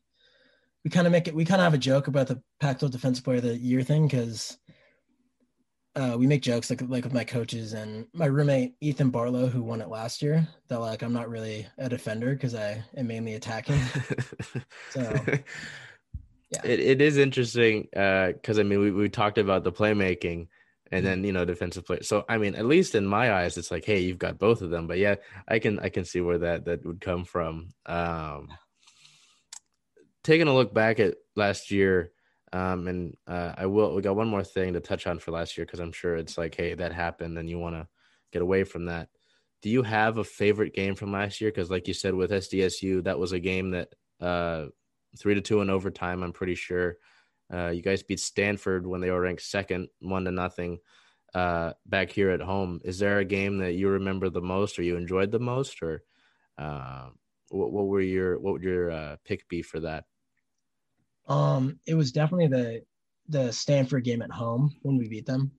we 0.84 0.90
kind 0.90 1.06
of 1.06 1.12
make 1.12 1.28
it, 1.28 1.34
we 1.34 1.44
kind 1.44 1.60
of 1.60 1.64
have 1.64 1.74
a 1.74 1.78
joke 1.78 2.06
about 2.06 2.28
the 2.28 2.42
Pac 2.60 2.78
12 2.78 2.92
Defensive 2.92 3.24
Player 3.24 3.38
of 3.38 3.44
the 3.44 3.56
Year 3.56 3.82
thing 3.82 4.06
because 4.06 4.56
uh, 5.96 6.16
we 6.18 6.26
make 6.26 6.42
jokes 6.42 6.70
like 6.70 6.82
like 6.88 7.04
with 7.04 7.14
my 7.14 7.24
coaches 7.24 7.72
and 7.72 8.06
my 8.12 8.26
roommate 8.26 8.74
Ethan 8.80 9.12
Bartlow, 9.12 9.48
who 9.48 9.62
won 9.62 9.80
it 9.80 9.88
last 9.88 10.22
year. 10.22 10.46
That 10.68 10.80
like 10.80 11.02
I'm 11.02 11.12
not 11.12 11.28
really 11.28 11.66
a 11.78 11.88
defender 11.88 12.34
because 12.34 12.54
I 12.54 12.82
am 12.96 13.06
mainly 13.06 13.34
attacking. 13.34 13.80
so 14.90 15.20
Yeah. 16.54 16.60
It, 16.64 16.80
it 16.80 17.00
is 17.00 17.16
interesting 17.16 17.88
because 17.90 18.58
uh, 18.58 18.60
I 18.60 18.62
mean 18.62 18.80
we, 18.80 18.90
we 18.90 19.08
talked 19.08 19.38
about 19.38 19.64
the 19.64 19.72
playmaking 19.72 20.48
and 20.92 21.04
then 21.04 21.24
you 21.24 21.32
know 21.32 21.44
defensive 21.44 21.86
play. 21.86 22.00
So 22.02 22.24
I 22.28 22.38
mean 22.38 22.54
at 22.54 22.66
least 22.66 22.94
in 22.94 23.06
my 23.06 23.32
eyes 23.32 23.56
it's 23.56 23.70
like 23.70 23.84
hey 23.84 24.00
you've 24.00 24.18
got 24.18 24.38
both 24.38 24.62
of 24.62 24.70
them. 24.70 24.86
But 24.86 24.98
yeah 24.98 25.16
I 25.48 25.58
can 25.58 25.78
I 25.80 25.88
can 25.88 26.04
see 26.04 26.20
where 26.20 26.38
that 26.38 26.66
that 26.66 26.84
would 26.84 27.00
come 27.00 27.24
from. 27.24 27.70
Um, 27.86 28.48
taking 30.22 30.48
a 30.48 30.54
look 30.54 30.72
back 30.72 31.00
at 31.00 31.16
last 31.34 31.70
year, 31.70 32.12
um, 32.54 32.86
and 32.86 33.16
uh, 33.26 33.52
I 33.58 33.66
will 33.66 33.94
we 33.94 34.00
got 34.00 34.14
one 34.14 34.28
more 34.28 34.44
thing 34.44 34.74
to 34.74 34.80
touch 34.80 35.08
on 35.08 35.18
for 35.18 35.32
last 35.32 35.58
year 35.58 35.66
because 35.66 35.80
I'm 35.80 35.92
sure 35.92 36.14
it's 36.14 36.38
like 36.38 36.54
hey 36.54 36.74
that 36.74 36.92
happened 36.92 37.36
and 37.36 37.50
you 37.50 37.58
want 37.58 37.74
to 37.74 37.88
get 38.32 38.42
away 38.42 38.62
from 38.62 38.86
that. 38.86 39.08
Do 39.60 39.70
you 39.70 39.82
have 39.82 40.18
a 40.18 40.24
favorite 40.24 40.72
game 40.72 40.94
from 40.94 41.10
last 41.10 41.40
year? 41.40 41.50
Because 41.50 41.70
like 41.70 41.88
you 41.88 41.94
said 41.94 42.14
with 42.14 42.30
SDSU, 42.30 43.04
that 43.04 43.18
was 43.18 43.32
a 43.32 43.40
game 43.40 43.70
that 43.72 43.88
uh, 44.20 44.66
three 45.18 45.34
to 45.34 45.40
two 45.40 45.62
in 45.62 45.70
overtime. 45.70 46.22
I'm 46.22 46.32
pretty 46.32 46.54
sure. 46.54 46.96
Uh, 47.52 47.68
you 47.68 47.82
guys 47.82 48.02
beat 48.02 48.20
Stanford 48.20 48.86
when 48.86 49.00
they 49.00 49.10
were 49.10 49.20
ranked 49.20 49.42
second, 49.42 49.88
one 50.00 50.24
to 50.24 50.30
nothing. 50.30 50.78
Uh, 51.34 51.72
back 51.86 52.12
here 52.12 52.30
at 52.30 52.40
home, 52.40 52.80
is 52.84 53.00
there 53.00 53.18
a 53.18 53.24
game 53.24 53.58
that 53.58 53.72
you 53.72 53.88
remember 53.88 54.30
the 54.30 54.40
most, 54.40 54.78
or 54.78 54.82
you 54.82 54.96
enjoyed 54.96 55.32
the 55.32 55.40
most, 55.40 55.82
or 55.82 56.04
uh, 56.58 57.08
what, 57.48 57.72
what, 57.72 57.86
were 57.86 58.00
your 58.00 58.38
what 58.38 58.52
would 58.52 58.62
your 58.62 58.90
uh, 58.90 59.16
pick 59.24 59.48
be 59.48 59.60
for 59.60 59.80
that? 59.80 60.04
Um, 61.26 61.78
it 61.86 61.94
was 61.94 62.12
definitely 62.12 62.48
the 62.48 62.82
the 63.28 63.52
Stanford 63.52 64.04
game 64.04 64.20
at 64.20 64.30
home 64.30 64.74
when 64.82 64.98
we 64.98 65.08
beat 65.08 65.26
them. 65.26 65.52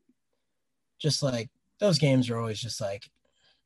Just 1.00 1.24
like 1.24 1.50
those 1.80 2.00
games 2.00 2.30
are 2.30 2.38
always 2.38 2.60
just 2.60 2.80
like 2.80 3.10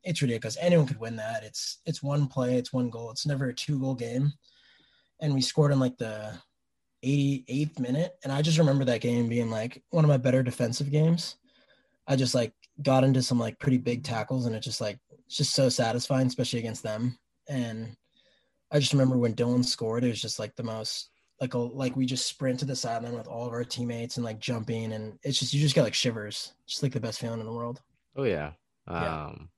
it's 0.02 0.22
ridiculous. 0.22 0.56
Anyone 0.60 0.86
could 0.86 1.00
win 1.00 1.16
that. 1.16 1.44
It's 1.44 1.78
it's 1.84 2.02
one 2.02 2.26
play, 2.26 2.56
it's 2.56 2.72
one 2.72 2.90
goal. 2.90 3.10
It's 3.10 3.26
never 3.26 3.48
a 3.48 3.54
two 3.54 3.78
goal 3.78 3.94
game 3.94 4.32
and 5.20 5.34
we 5.34 5.40
scored 5.40 5.72
in 5.72 5.80
like 5.80 5.96
the 5.98 6.32
88th 7.04 7.78
minute. 7.78 8.12
And 8.24 8.32
I 8.32 8.42
just 8.42 8.58
remember 8.58 8.84
that 8.86 9.00
game 9.00 9.28
being 9.28 9.50
like 9.50 9.82
one 9.90 10.04
of 10.04 10.08
my 10.08 10.16
better 10.16 10.42
defensive 10.42 10.90
games. 10.90 11.36
I 12.06 12.16
just 12.16 12.34
like 12.34 12.52
got 12.82 13.04
into 13.04 13.22
some 13.22 13.38
like 13.38 13.58
pretty 13.58 13.78
big 13.78 14.02
tackles 14.02 14.46
and 14.46 14.54
it 14.54 14.60
just 14.60 14.80
like 14.80 14.98
it's 15.26 15.36
just 15.36 15.54
so 15.54 15.68
satisfying, 15.68 16.26
especially 16.26 16.58
against 16.58 16.82
them. 16.82 17.18
And 17.48 17.96
I 18.72 18.78
just 18.78 18.92
remember 18.92 19.18
when 19.18 19.34
Dylan 19.34 19.64
scored, 19.64 20.04
it 20.04 20.08
was 20.08 20.20
just 20.20 20.38
like 20.38 20.56
the 20.56 20.62
most 20.62 21.09
like 21.40 21.54
a, 21.54 21.58
like 21.58 21.96
we 21.96 22.06
just 22.06 22.26
sprint 22.26 22.58
to 22.60 22.64
the 22.66 22.76
sideline 22.76 23.16
with 23.16 23.26
all 23.26 23.46
of 23.46 23.52
our 23.52 23.64
teammates 23.64 24.16
and 24.16 24.24
like 24.24 24.38
jumping 24.38 24.92
and 24.92 25.18
it's 25.22 25.38
just 25.38 25.54
you 25.54 25.60
just 25.60 25.74
get 25.74 25.84
like 25.84 25.94
shivers. 25.94 26.52
Just 26.66 26.82
like 26.82 26.92
the 26.92 27.00
best 27.00 27.20
feeling 27.20 27.40
in 27.40 27.46
the 27.46 27.52
world. 27.52 27.80
Oh 28.16 28.24
yeah. 28.24 28.52
yeah. 28.88 29.26
Um 29.26 29.48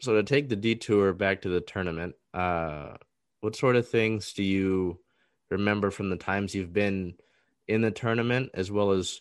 so 0.00 0.14
to 0.14 0.22
take 0.22 0.48
the 0.48 0.56
detour 0.56 1.12
back 1.12 1.42
to 1.42 1.48
the 1.48 1.60
tournament, 1.60 2.14
uh 2.32 2.96
what 3.40 3.56
sort 3.56 3.76
of 3.76 3.88
things 3.88 4.32
do 4.32 4.42
you 4.44 5.00
remember 5.50 5.90
from 5.90 6.10
the 6.10 6.16
times 6.16 6.54
you've 6.54 6.72
been 6.72 7.14
in 7.66 7.82
the 7.82 7.90
tournament 7.90 8.50
as 8.54 8.70
well 8.70 8.92
as 8.92 9.20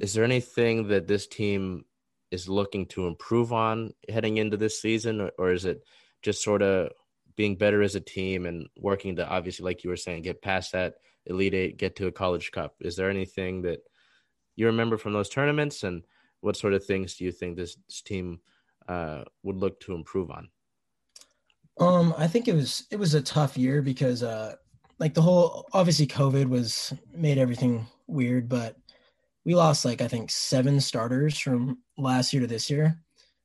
is 0.00 0.12
there 0.12 0.24
anything 0.24 0.88
that 0.88 1.06
this 1.06 1.26
team 1.26 1.84
is 2.30 2.48
looking 2.48 2.86
to 2.86 3.06
improve 3.06 3.52
on 3.52 3.92
heading 4.08 4.36
into 4.36 4.56
this 4.56 4.80
season 4.80 5.20
or, 5.20 5.30
or 5.38 5.52
is 5.52 5.64
it 5.64 5.82
just 6.22 6.42
sort 6.42 6.62
of 6.62 6.90
being 7.38 7.54
better 7.54 7.82
as 7.82 7.94
a 7.94 8.00
team 8.00 8.46
and 8.46 8.68
working 8.76 9.14
to 9.14 9.26
obviously 9.26 9.64
like 9.64 9.84
you 9.84 9.90
were 9.90 9.96
saying 9.96 10.22
get 10.22 10.42
past 10.42 10.72
that 10.72 10.94
elite 11.26 11.54
eight 11.54 11.76
get 11.76 11.94
to 11.94 12.08
a 12.08 12.12
college 12.12 12.50
cup. 12.50 12.74
Is 12.80 12.96
there 12.96 13.08
anything 13.08 13.62
that 13.62 13.78
you 14.56 14.66
remember 14.66 14.98
from 14.98 15.12
those 15.12 15.28
tournaments? 15.28 15.84
And 15.84 16.02
what 16.40 16.56
sort 16.56 16.74
of 16.74 16.84
things 16.84 17.14
do 17.14 17.24
you 17.24 17.30
think 17.30 17.56
this, 17.56 17.76
this 17.86 18.02
team 18.02 18.40
uh, 18.88 19.22
would 19.44 19.54
look 19.54 19.78
to 19.80 19.94
improve 19.94 20.32
on? 20.32 20.48
Um, 21.78 22.12
I 22.18 22.26
think 22.26 22.48
it 22.48 22.54
was 22.54 22.84
it 22.90 22.98
was 22.98 23.14
a 23.14 23.22
tough 23.22 23.56
year 23.56 23.82
because 23.82 24.24
uh 24.24 24.56
like 24.98 25.14
the 25.14 25.22
whole 25.22 25.68
obviously 25.72 26.08
COVID 26.08 26.48
was 26.48 26.92
made 27.14 27.38
everything 27.38 27.86
weird, 28.08 28.48
but 28.48 28.74
we 29.44 29.54
lost 29.54 29.84
like 29.84 30.00
I 30.00 30.08
think 30.08 30.32
seven 30.32 30.80
starters 30.80 31.38
from 31.38 31.78
last 31.96 32.32
year 32.32 32.40
to 32.40 32.48
this 32.48 32.68
year. 32.68 33.00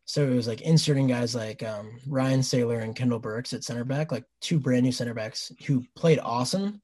So 0.05 0.23
it 0.23 0.35
was 0.35 0.47
like 0.47 0.61
inserting 0.61 1.07
guys 1.07 1.33
like 1.33 1.63
um, 1.63 1.99
Ryan 2.07 2.43
Sailor 2.43 2.79
and 2.79 2.95
Kendall 2.95 3.19
Burks 3.19 3.53
at 3.53 3.63
center 3.63 3.85
back, 3.85 4.11
like 4.11 4.25
two 4.41 4.59
brand 4.59 4.83
new 4.83 4.91
center 4.91 5.13
backs 5.13 5.51
who 5.65 5.83
played 5.95 6.19
awesome. 6.19 6.81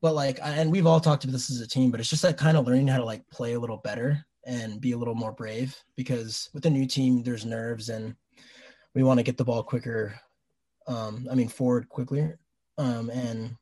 But 0.00 0.14
like, 0.14 0.40
and 0.42 0.72
we've 0.72 0.86
all 0.86 1.00
talked 1.00 1.22
about 1.22 1.32
this 1.32 1.50
as 1.50 1.60
a 1.60 1.68
team, 1.68 1.90
but 1.92 2.00
it's 2.00 2.10
just 2.10 2.24
like 2.24 2.36
kind 2.36 2.56
of 2.56 2.66
learning 2.66 2.88
how 2.88 2.98
to 2.98 3.04
like 3.04 3.22
play 3.30 3.52
a 3.52 3.60
little 3.60 3.76
better 3.78 4.24
and 4.44 4.80
be 4.80 4.92
a 4.92 4.98
little 4.98 5.14
more 5.14 5.30
brave 5.30 5.76
because 5.96 6.50
with 6.52 6.66
a 6.66 6.70
new 6.70 6.86
team, 6.86 7.22
there's 7.22 7.46
nerves 7.46 7.88
and 7.88 8.16
we 8.94 9.04
want 9.04 9.18
to 9.18 9.24
get 9.24 9.36
the 9.36 9.44
ball 9.44 9.62
quicker 9.62 10.18
um, 10.86 11.28
I 11.30 11.34
mean, 11.34 11.48
forward 11.48 11.88
quickly. 11.88 12.32
Um, 12.78 13.10
and 13.10 13.56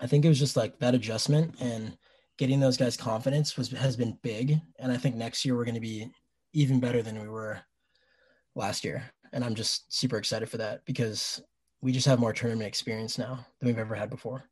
I 0.00 0.06
think 0.06 0.24
it 0.24 0.28
was 0.28 0.38
just 0.38 0.56
like 0.56 0.78
that 0.80 0.94
adjustment 0.94 1.54
and 1.60 1.96
getting 2.38 2.60
those 2.60 2.76
guys 2.76 2.96
confidence 2.96 3.56
was 3.56 3.70
has 3.70 3.96
been 3.96 4.18
big. 4.22 4.60
And 4.78 4.90
I 4.90 4.96
think 4.96 5.14
next 5.14 5.44
year 5.44 5.56
we're 5.56 5.64
going 5.64 5.76
to 5.76 5.80
be 5.80 6.10
even 6.52 6.80
better 6.80 7.02
than 7.02 7.20
we 7.20 7.28
were 7.28 7.60
last 8.54 8.84
year. 8.84 9.04
And 9.32 9.44
I'm 9.44 9.54
just 9.54 9.92
super 9.92 10.18
excited 10.18 10.48
for 10.48 10.58
that 10.58 10.84
because 10.84 11.42
we 11.80 11.92
just 11.92 12.06
have 12.06 12.20
more 12.20 12.32
tournament 12.32 12.68
experience 12.68 13.18
now 13.18 13.44
than 13.58 13.66
we've 13.66 13.78
ever 13.78 13.94
had 13.94 14.10
before. 14.10 14.44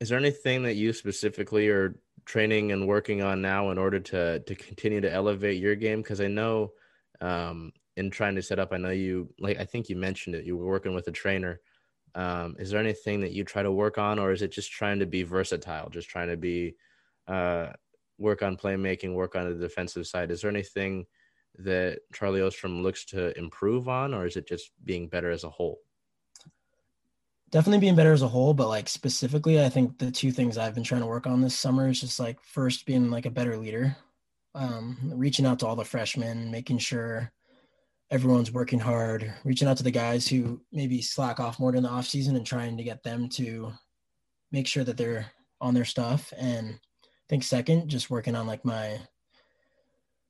Is 0.00 0.08
there 0.08 0.18
anything 0.18 0.62
that 0.64 0.74
you 0.74 0.92
specifically 0.92 1.68
are 1.68 1.94
training 2.24 2.72
and 2.72 2.88
working 2.88 3.22
on 3.22 3.40
now 3.40 3.70
in 3.70 3.78
order 3.78 4.00
to 4.00 4.40
to 4.40 4.54
continue 4.54 5.00
to 5.00 5.12
elevate 5.12 5.60
your 5.60 5.76
game? 5.76 6.02
Because 6.02 6.20
I 6.20 6.26
know 6.26 6.72
um, 7.20 7.72
in 7.96 8.10
trying 8.10 8.34
to 8.34 8.42
set 8.42 8.58
up? 8.58 8.72
I 8.72 8.78
know 8.78 8.90
you 8.90 9.32
like 9.38 9.60
I 9.60 9.64
think 9.64 9.88
you 9.88 9.96
mentioned 9.96 10.34
it. 10.34 10.44
You 10.44 10.56
were 10.56 10.66
working 10.66 10.94
with 10.94 11.06
a 11.06 11.12
trainer. 11.12 11.60
Um, 12.14 12.56
is 12.58 12.70
there 12.70 12.80
anything 12.80 13.20
that 13.20 13.32
you 13.32 13.44
try 13.44 13.62
to 13.62 13.70
work 13.72 13.96
on, 13.96 14.18
or 14.18 14.32
is 14.32 14.42
it 14.42 14.50
just 14.52 14.72
trying 14.72 14.98
to 14.98 15.06
be 15.06 15.22
versatile, 15.22 15.88
just 15.88 16.08
trying 16.08 16.28
to 16.28 16.36
be 16.36 16.74
uh, 17.28 17.68
work 18.18 18.42
on 18.42 18.56
playmaking, 18.56 19.14
work 19.14 19.36
on 19.36 19.48
the 19.48 19.54
defensive 19.54 20.06
side? 20.06 20.30
Is 20.30 20.42
there 20.42 20.50
anything 20.50 21.06
that 21.58 22.00
Charlie 22.12 22.40
Ostrem 22.40 22.82
looks 22.82 23.04
to 23.06 23.36
improve 23.38 23.88
on, 23.88 24.14
or 24.14 24.26
is 24.26 24.36
it 24.36 24.48
just 24.48 24.70
being 24.84 25.08
better 25.08 25.30
as 25.30 25.44
a 25.44 25.50
whole? 25.50 25.78
Definitely 27.50 27.80
being 27.80 27.96
better 27.96 28.12
as 28.12 28.22
a 28.22 28.28
whole, 28.28 28.54
but 28.54 28.68
like 28.68 28.88
specifically, 28.88 29.62
I 29.62 29.68
think 29.68 29.98
the 29.98 30.10
two 30.10 30.32
things 30.32 30.56
I've 30.56 30.74
been 30.74 30.84
trying 30.84 31.02
to 31.02 31.06
work 31.06 31.26
on 31.26 31.42
this 31.42 31.58
summer 31.58 31.88
is 31.88 32.00
just 32.00 32.18
like 32.18 32.42
first 32.42 32.86
being 32.86 33.10
like 33.10 33.26
a 33.26 33.30
better 33.30 33.58
leader, 33.58 33.94
um, 34.54 34.96
reaching 35.14 35.44
out 35.44 35.58
to 35.58 35.66
all 35.66 35.76
the 35.76 35.84
freshmen, 35.84 36.50
making 36.50 36.78
sure 36.78 37.30
everyone's 38.10 38.52
working 38.52 38.78
hard, 38.78 39.32
reaching 39.44 39.68
out 39.68 39.76
to 39.78 39.82
the 39.82 39.90
guys 39.90 40.26
who 40.26 40.62
maybe 40.72 41.02
slack 41.02 41.40
off 41.40 41.58
more 41.58 41.72
during 41.72 41.82
the 41.82 41.90
off 41.90 42.06
season 42.06 42.36
and 42.36 42.46
trying 42.46 42.76
to 42.76 42.84
get 42.84 43.02
them 43.02 43.28
to 43.28 43.72
make 44.50 44.66
sure 44.66 44.84
that 44.84 44.96
they're 44.96 45.26
on 45.60 45.74
their 45.74 45.84
stuff. 45.84 46.32
And 46.38 46.78
I 47.02 47.08
think 47.28 47.42
second, 47.42 47.88
just 47.88 48.10
working 48.10 48.34
on 48.34 48.46
like 48.46 48.64
my 48.64 48.98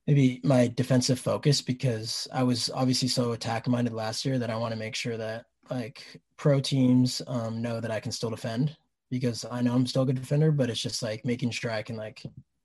maybe 0.06 0.40
my 0.42 0.68
defensive 0.74 1.18
focus 1.18 1.62
because 1.62 2.26
I 2.32 2.42
was 2.42 2.70
obviously 2.74 3.08
so 3.08 3.32
attack 3.32 3.68
minded 3.68 3.92
last 3.92 4.24
year 4.24 4.38
that 4.38 4.50
I 4.50 4.56
want 4.56 4.72
to 4.72 4.78
make 4.78 4.94
sure 4.94 5.16
that 5.16 5.46
like 5.70 6.20
pro 6.36 6.60
teams 6.60 7.22
um, 7.26 7.62
know 7.62 7.80
that 7.80 7.90
I 7.90 8.00
can 8.00 8.12
still 8.12 8.30
defend 8.30 8.76
because 9.10 9.44
I 9.50 9.62
know 9.62 9.74
I'm 9.74 9.86
still 9.86 10.02
a 10.02 10.06
good 10.06 10.16
defender, 10.16 10.50
but 10.50 10.70
it's 10.70 10.80
just 10.80 11.02
like 11.02 11.24
making 11.24 11.50
sure 11.50 11.70
I 11.70 11.82
can 11.82 11.96
like 11.96 12.22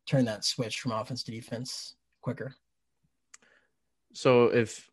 turn 0.08 0.26
that 0.26 0.46
switch 0.46 0.80
from 0.80 0.94
offense 0.94 1.24
to 1.24 1.32
defense 1.32 1.96
quicker. 2.22 2.56
So 4.14 4.46
if 4.46 4.90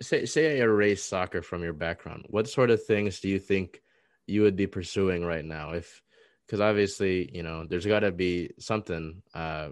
say 0.00 0.24
say 0.24 0.58
I 0.58 0.62
erase 0.62 1.02
soccer 1.04 1.42
from 1.42 1.62
your 1.62 1.72
background, 1.72 2.24
what 2.28 2.48
sort 2.48 2.70
of 2.70 2.84
things 2.84 3.20
do 3.20 3.28
you 3.28 3.38
think 3.38 3.82
you 4.26 4.42
would 4.42 4.56
be 4.56 4.66
pursuing 4.66 5.24
right 5.24 5.44
now? 5.44 5.72
If 5.72 6.02
because 6.46 6.60
obviously 6.60 7.30
you 7.34 7.42
know 7.42 7.66
there's 7.66 7.86
got 7.86 8.00
to 8.00 8.12
be 8.12 8.52
something 8.58 9.22
uh, 9.34 9.70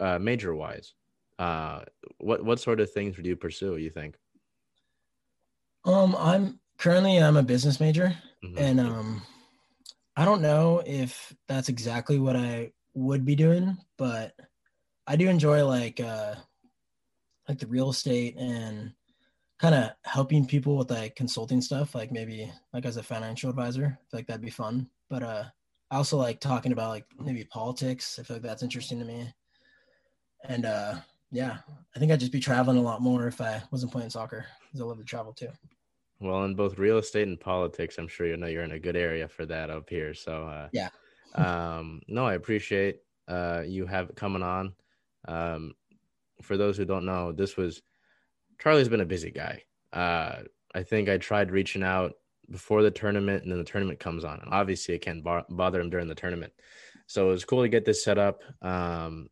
uh, 0.00 0.18
major 0.18 0.54
wise. 0.54 0.94
Uh, 1.38 1.80
what 2.18 2.44
what 2.44 2.60
sort 2.60 2.80
of 2.80 2.90
things 2.90 3.16
would 3.16 3.26
you 3.26 3.36
pursue? 3.36 3.76
You 3.76 3.90
think? 3.90 4.16
Um, 5.84 6.14
I'm 6.18 6.60
currently 6.78 7.18
I'm 7.18 7.36
a 7.36 7.42
business 7.42 7.80
major, 7.80 8.14
mm-hmm. 8.44 8.58
and 8.58 8.80
um, 8.80 9.22
I 10.16 10.24
don't 10.24 10.42
know 10.42 10.82
if 10.86 11.34
that's 11.48 11.68
exactly 11.68 12.18
what 12.18 12.36
I 12.36 12.72
would 12.94 13.24
be 13.24 13.34
doing, 13.34 13.76
but 13.96 14.34
I 15.06 15.16
do 15.16 15.28
enjoy 15.28 15.64
like 15.66 16.00
uh, 16.00 16.34
like 17.48 17.58
the 17.58 17.66
real 17.66 17.90
estate 17.90 18.36
and 18.38 18.92
kind 19.58 19.74
of 19.74 19.90
helping 20.04 20.46
people 20.46 20.76
with 20.76 20.90
like 20.90 21.16
consulting 21.16 21.60
stuff, 21.60 21.94
like 21.94 22.12
maybe 22.12 22.52
like 22.72 22.84
as 22.84 22.96
a 22.96 23.02
financial 23.02 23.48
advisor. 23.48 23.86
I 23.86 24.10
feel 24.10 24.18
like 24.18 24.26
that'd 24.26 24.42
be 24.42 24.50
fun. 24.50 24.88
But 25.08 25.22
uh, 25.22 25.44
I 25.90 25.96
also 25.96 26.16
like 26.16 26.40
talking 26.40 26.72
about 26.72 26.90
like 26.90 27.06
maybe 27.18 27.44
politics. 27.44 28.18
I 28.18 28.24
feel 28.24 28.36
like 28.36 28.42
that's 28.42 28.62
interesting 28.62 28.98
to 28.98 29.04
me. 29.04 29.32
And 30.44 30.64
uh, 30.64 30.96
yeah, 31.30 31.58
I 31.94 31.98
think 31.98 32.12
I'd 32.12 32.20
just 32.20 32.32
be 32.32 32.40
traveling 32.40 32.78
a 32.78 32.82
lot 32.82 33.02
more 33.02 33.26
if 33.26 33.40
I 33.40 33.62
wasn't 33.70 33.92
playing 33.92 34.10
soccer 34.10 34.46
because 34.66 34.80
I 34.80 34.84
love 34.84 34.98
to 34.98 35.04
travel 35.04 35.32
too. 35.32 35.48
Well, 36.20 36.44
in 36.44 36.54
both 36.54 36.78
real 36.78 36.98
estate 36.98 37.26
and 37.26 37.40
politics, 37.40 37.98
I'm 37.98 38.08
sure 38.08 38.26
you 38.26 38.36
know 38.36 38.46
you're 38.46 38.62
in 38.62 38.72
a 38.72 38.78
good 38.78 38.96
area 38.96 39.26
for 39.26 39.44
that 39.46 39.70
up 39.70 39.88
here. 39.90 40.14
So 40.14 40.46
uh, 40.46 40.68
yeah. 40.72 40.88
um, 41.34 42.00
no, 42.08 42.26
I 42.26 42.34
appreciate 42.34 43.00
uh, 43.28 43.62
you 43.66 43.86
have 43.86 44.14
coming 44.14 44.42
on. 44.42 44.74
Um, 45.26 45.74
for 46.42 46.56
those 46.56 46.76
who 46.76 46.84
don't 46.84 47.06
know, 47.06 47.32
this 47.32 47.56
was 47.56 47.82
Charlie's 48.60 48.88
been 48.88 49.00
a 49.00 49.06
busy 49.06 49.30
guy. 49.30 49.62
Uh, 49.92 50.42
I 50.74 50.82
think 50.82 51.08
I 51.08 51.18
tried 51.18 51.50
reaching 51.50 51.82
out 51.82 52.12
before 52.50 52.82
the 52.82 52.90
tournament, 52.90 53.42
and 53.42 53.50
then 53.50 53.58
the 53.58 53.64
tournament 53.64 53.98
comes 53.98 54.24
on. 54.24 54.40
And 54.40 54.52
obviously, 54.52 54.94
it 54.94 55.00
can't 55.00 55.24
bother 55.24 55.80
him 55.80 55.90
during 55.90 56.08
the 56.08 56.14
tournament. 56.14 56.52
So 57.06 57.28
it 57.28 57.32
was 57.32 57.44
cool 57.44 57.62
to 57.62 57.68
get 57.68 57.84
this 57.84 58.04
set 58.04 58.18
up. 58.18 58.42
Um, 58.62 59.28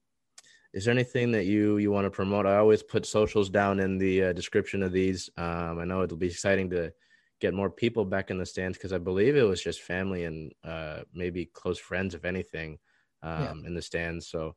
is 0.73 0.85
there 0.85 0.93
anything 0.93 1.33
that 1.33 1.47
you 1.47 1.79
you 1.79 1.91
want 1.91 2.07
to 2.07 2.11
promote? 2.11 2.47
I 2.47 2.57
always 2.57 2.83
put 2.83 3.07
socials 3.07 3.51
down 3.51 3.81
in 3.81 3.99
the 3.99 4.25
uh, 4.25 4.33
description 4.33 4.83
of 4.83 4.93
these. 4.93 5.29
Um, 5.37 5.79
I 5.81 5.85
know 5.85 6.03
it'll 6.03 6.17
be 6.17 6.27
exciting 6.29 6.71
to 6.71 6.93
get 7.41 7.55
more 7.55 7.71
people 7.71 8.05
back 8.05 8.31
in 8.31 8.39
the 8.39 8.47
stands 8.47 8.77
because 8.79 8.93
I 8.93 8.99
believe 8.99 9.37
it 9.37 9.43
was 9.43 9.63
just 9.63 9.83
family 9.83 10.25
and 10.25 10.53
uh, 10.63 11.01
maybe 11.13 11.47
close 11.47 11.79
friends, 11.79 12.15
if 12.15 12.25
anything, 12.25 12.79
um, 13.23 13.63
yeah. 13.63 13.69
in 13.69 13.75
the 13.75 13.83
stands. 13.83 14.29
So 14.29 14.55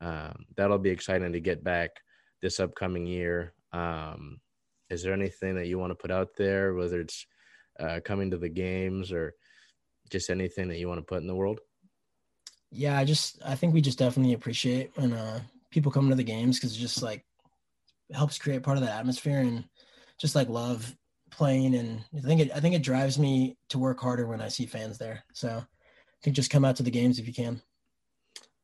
um, 0.00 0.46
that'll 0.56 0.78
be 0.78 0.90
exciting 0.90 1.32
to 1.32 1.40
get 1.40 1.62
back 1.62 1.90
this 2.40 2.60
upcoming 2.60 3.06
year. 3.06 3.52
Um, 3.72 4.40
is 4.88 5.02
there 5.02 5.12
anything 5.12 5.56
that 5.56 5.66
you 5.66 5.78
want 5.78 5.90
to 5.90 5.94
put 5.96 6.10
out 6.10 6.30
there, 6.38 6.74
whether 6.74 7.00
it's 7.00 7.26
uh, 7.78 8.00
coming 8.04 8.30
to 8.30 8.38
the 8.38 8.48
games 8.48 9.12
or 9.12 9.34
just 10.10 10.30
anything 10.30 10.68
that 10.68 10.78
you 10.78 10.88
want 10.88 10.98
to 10.98 11.04
put 11.04 11.20
in 11.20 11.26
the 11.26 11.34
world? 11.34 11.60
Yeah, 12.70 12.96
I 12.96 13.04
just 13.04 13.40
I 13.44 13.54
think 13.54 13.74
we 13.74 13.80
just 13.80 13.98
definitely 13.98 14.32
appreciate 14.32 14.92
when 14.94 15.12
uh, 15.12 15.40
people 15.70 15.92
come 15.92 16.08
to 16.08 16.14
the 16.14 16.22
games 16.22 16.58
because 16.58 16.76
it 16.76 16.80
just 16.80 17.02
like 17.02 17.24
helps 18.12 18.38
create 18.38 18.62
part 18.62 18.76
of 18.76 18.84
the 18.84 18.92
atmosphere 18.92 19.40
and 19.40 19.64
just 20.18 20.34
like 20.34 20.48
love 20.48 20.94
playing 21.30 21.74
and 21.74 22.04
I 22.16 22.20
think 22.20 22.40
it 22.40 22.50
I 22.54 22.60
think 22.60 22.74
it 22.74 22.82
drives 22.82 23.18
me 23.18 23.56
to 23.70 23.78
work 23.78 24.00
harder 24.00 24.26
when 24.26 24.40
I 24.40 24.48
see 24.48 24.66
fans 24.66 24.98
there. 24.98 25.24
So 25.32 25.48
I 25.48 26.18
think 26.22 26.36
just 26.36 26.50
come 26.50 26.64
out 26.64 26.76
to 26.76 26.82
the 26.82 26.90
games 26.90 27.18
if 27.18 27.26
you 27.26 27.34
can. 27.34 27.62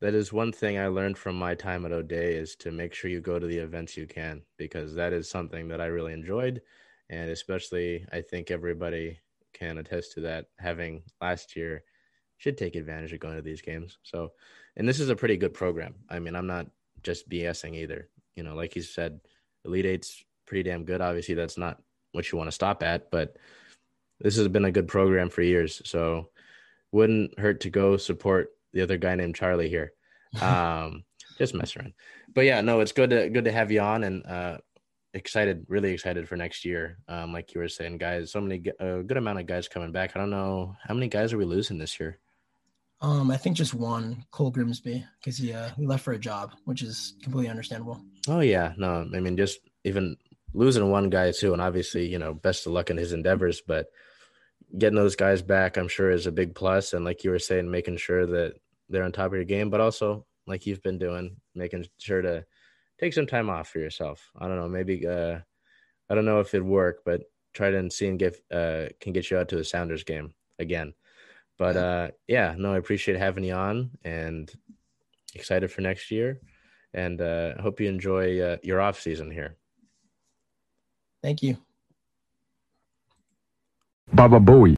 That 0.01 0.15
is 0.15 0.33
one 0.33 0.53
thing 0.53 0.79
I 0.79 0.89
learned 0.89 1.17
from 1.17 1.39
my 1.39 1.55
time 1.55 1.87
at 1.87 1.93
O'Dea 1.93 2.35
is 2.35 2.55
to 2.57 2.71
make 2.71 2.93
sure 2.93 3.11
you 3.11 3.21
go 3.21 3.39
to 3.39 3.47
the 3.47 3.59
events 3.59 3.97
you 3.97 4.07
can 4.07 4.43
because 4.59 4.95
that 4.95 5.15
is 5.15 5.31
something 5.31 5.69
that 5.69 5.81
I 5.81 5.87
really 5.87 6.13
enjoyed 6.13 6.61
and 7.09 7.31
especially 7.31 8.05
I 8.13 8.21
think 8.21 8.51
everybody 8.51 9.19
can 9.55 9.79
attest 9.79 10.13
to 10.13 10.21
that 10.23 10.47
having 10.59 11.03
last 11.21 11.57
year 11.57 11.83
should 12.39 12.59
take 12.59 12.77
advantage 12.77 13.13
of 13.13 13.21
going 13.21 13.37
to 13.37 13.43
these 13.43 13.63
games. 13.63 13.99
So 14.03 14.33
and 14.77 14.89
this 14.89 15.01
is 15.01 15.09
a 15.09 15.17
pretty 15.17 15.37
good 15.37 15.55
program. 15.55 15.95
I 16.09 16.19
mean, 16.19 16.37
I'm 16.37 16.47
not 16.47 16.67
just 17.03 17.29
BSing 17.29 17.75
either. 17.77 18.09
You 18.35 18.43
know, 18.43 18.55
like 18.55 18.77
you 18.77 18.83
said, 18.83 19.21
Elite 19.65 19.87
Eight's 19.87 20.25
pretty 20.47 20.69
damn 20.69 20.85
good. 20.85 21.01
Obviously, 21.01 21.35
that's 21.35 21.57
not 21.57 21.81
what 22.13 22.31
you 22.31 22.39
want 22.39 22.49
to 22.49 22.55
stop 22.55 22.83
at, 22.83 23.11
but 23.11 23.37
this 24.21 24.37
has 24.37 24.49
been 24.49 24.65
a 24.65 24.73
good 24.73 24.89
program 24.89 25.31
for 25.31 25.43
years. 25.43 25.83
So 25.85 26.31
wouldn't 26.93 27.39
hurt 27.39 27.61
to 27.63 27.71
go 27.71 27.97
support 27.97 28.51
the 28.73 28.83
other 28.83 28.99
guy 28.99 29.15
named 29.15 29.35
Charlie 29.35 29.69
here. 29.69 29.93
Um, 30.43 31.05
just 31.39 31.55
mess 31.55 31.77
around. 31.77 31.95
But 32.35 32.45
yeah, 32.45 32.61
no, 32.61 32.81
it's 32.81 32.93
good 32.93 33.11
to 33.11 33.31
good 33.31 33.45
to 33.45 33.53
have 33.53 33.71
you 33.71 33.81
on 33.81 34.05
and 34.05 34.27
uh 34.27 34.59
excited, 35.15 35.65
really 35.69 35.93
excited 35.93 36.29
for 36.29 36.37
next 36.37 36.65
year. 36.65 36.99
Um, 37.09 37.33
like 37.33 37.55
you 37.55 37.61
were 37.61 37.69
saying, 37.69 37.99
guys, 37.99 38.33
so 38.33 38.41
many 38.41 38.63
a 38.79 39.03
good 39.03 39.17
amount 39.17 39.41
of 39.41 39.47
guys 39.47 39.67
coming 39.67 39.93
back. 39.93 40.13
I 40.15 40.19
don't 40.19 40.31
know 40.31 40.77
how 40.83 40.93
many 40.93 41.09
guys 41.09 41.33
are 41.33 41.39
we 41.39 41.47
losing 41.47 41.79
this 41.79 41.99
year. 41.99 42.19
Um, 43.01 43.31
I 43.31 43.37
think 43.37 43.57
just 43.57 43.75
one, 43.75 44.25
Cole 44.31 44.51
Grimsby, 44.51 45.05
because 45.21 45.37
he 45.37 45.53
uh, 45.53 45.69
he 45.77 45.87
left 45.87 46.05
for 46.05 46.13
a 46.13 46.19
job, 46.19 46.53
which 46.65 46.83
is 46.83 47.15
completely 47.23 47.51
understandable. 47.51 48.01
Oh 48.29 48.41
yeah, 48.41 48.73
no, 48.79 49.09
I 49.15 49.21
mean 49.21 49.37
just 49.37 49.61
even 49.85 50.17
losing 50.55 50.91
one 50.91 51.11
guy 51.11 51.31
too, 51.33 51.53
and 51.53 51.61
obviously, 51.61 52.07
you 52.07 52.19
know, 52.19 52.33
best 52.33 52.67
of 52.67 52.73
luck 52.73 52.91
in 52.91 52.97
his 52.97 53.13
endeavors. 53.13 53.61
But 53.61 53.89
getting 54.77 54.97
those 54.97 55.17
guys 55.17 55.43
back, 55.43 55.77
I'm 55.77 55.89
sure, 55.89 56.11
is 56.11 56.27
a 56.27 56.33
big 56.33 56.55
plus. 56.55 56.95
And 56.95 57.05
like 57.05 57.23
you 57.23 57.31
were 57.31 57.39
saying, 57.39 57.71
making 57.71 57.99
sure 57.99 58.27
that 58.27 58.55
they're 58.89 59.05
on 59.05 59.13
top 59.13 59.27
of 59.27 59.35
your 59.35 59.45
game, 59.45 59.69
but 59.69 59.81
also 59.81 60.25
like 60.47 60.67
you've 60.67 60.83
been 60.83 60.99
doing, 60.99 61.37
making 61.55 61.87
sure 61.99 62.23
to 62.23 62.47
take 62.99 63.13
some 63.13 63.27
time 63.27 63.51
off 63.51 63.69
for 63.69 63.79
yourself. 63.79 64.31
I 64.39 64.49
don't 64.49 64.59
know, 64.59 64.69
maybe 64.69 65.07
uh, 65.07 65.39
I 66.09 66.15
don't 66.15 66.25
know 66.25 66.41
if 66.41 66.55
it'd 66.55 66.67
work, 66.67 67.03
but 67.05 67.23
try 67.53 67.71
to 67.71 67.91
see 67.91 68.07
and 68.09 68.19
get 68.19 68.37
uh, 68.51 68.87
can 69.01 69.13
get 69.13 69.31
you 69.31 69.39
out 69.39 69.49
to 69.51 69.57
the 69.57 69.65
Sounders 69.65 70.05
game 70.05 70.35
again. 70.59 70.95
But 71.59 71.77
uh, 71.77 72.09
yeah, 72.29 72.55
no, 72.57 72.75
I 72.75 72.79
appreciate 72.79 73.19
having 73.19 73.45
you 73.45 73.55
on 73.55 73.91
and 74.05 74.53
excited 75.35 75.71
for 75.71 75.81
next 75.81 76.11
year. 76.11 76.41
And 76.93 77.21
uh, 77.21 77.61
hope 77.61 77.81
you 77.81 77.89
enjoy 77.89 78.41
uh, 78.41 78.57
your 78.63 78.81
off 78.81 79.01
season 79.01 79.31
here. 79.31 79.57
Thank 81.23 81.43
you. 81.43 81.57
Baba 84.13 84.39
Booey. 84.39 84.75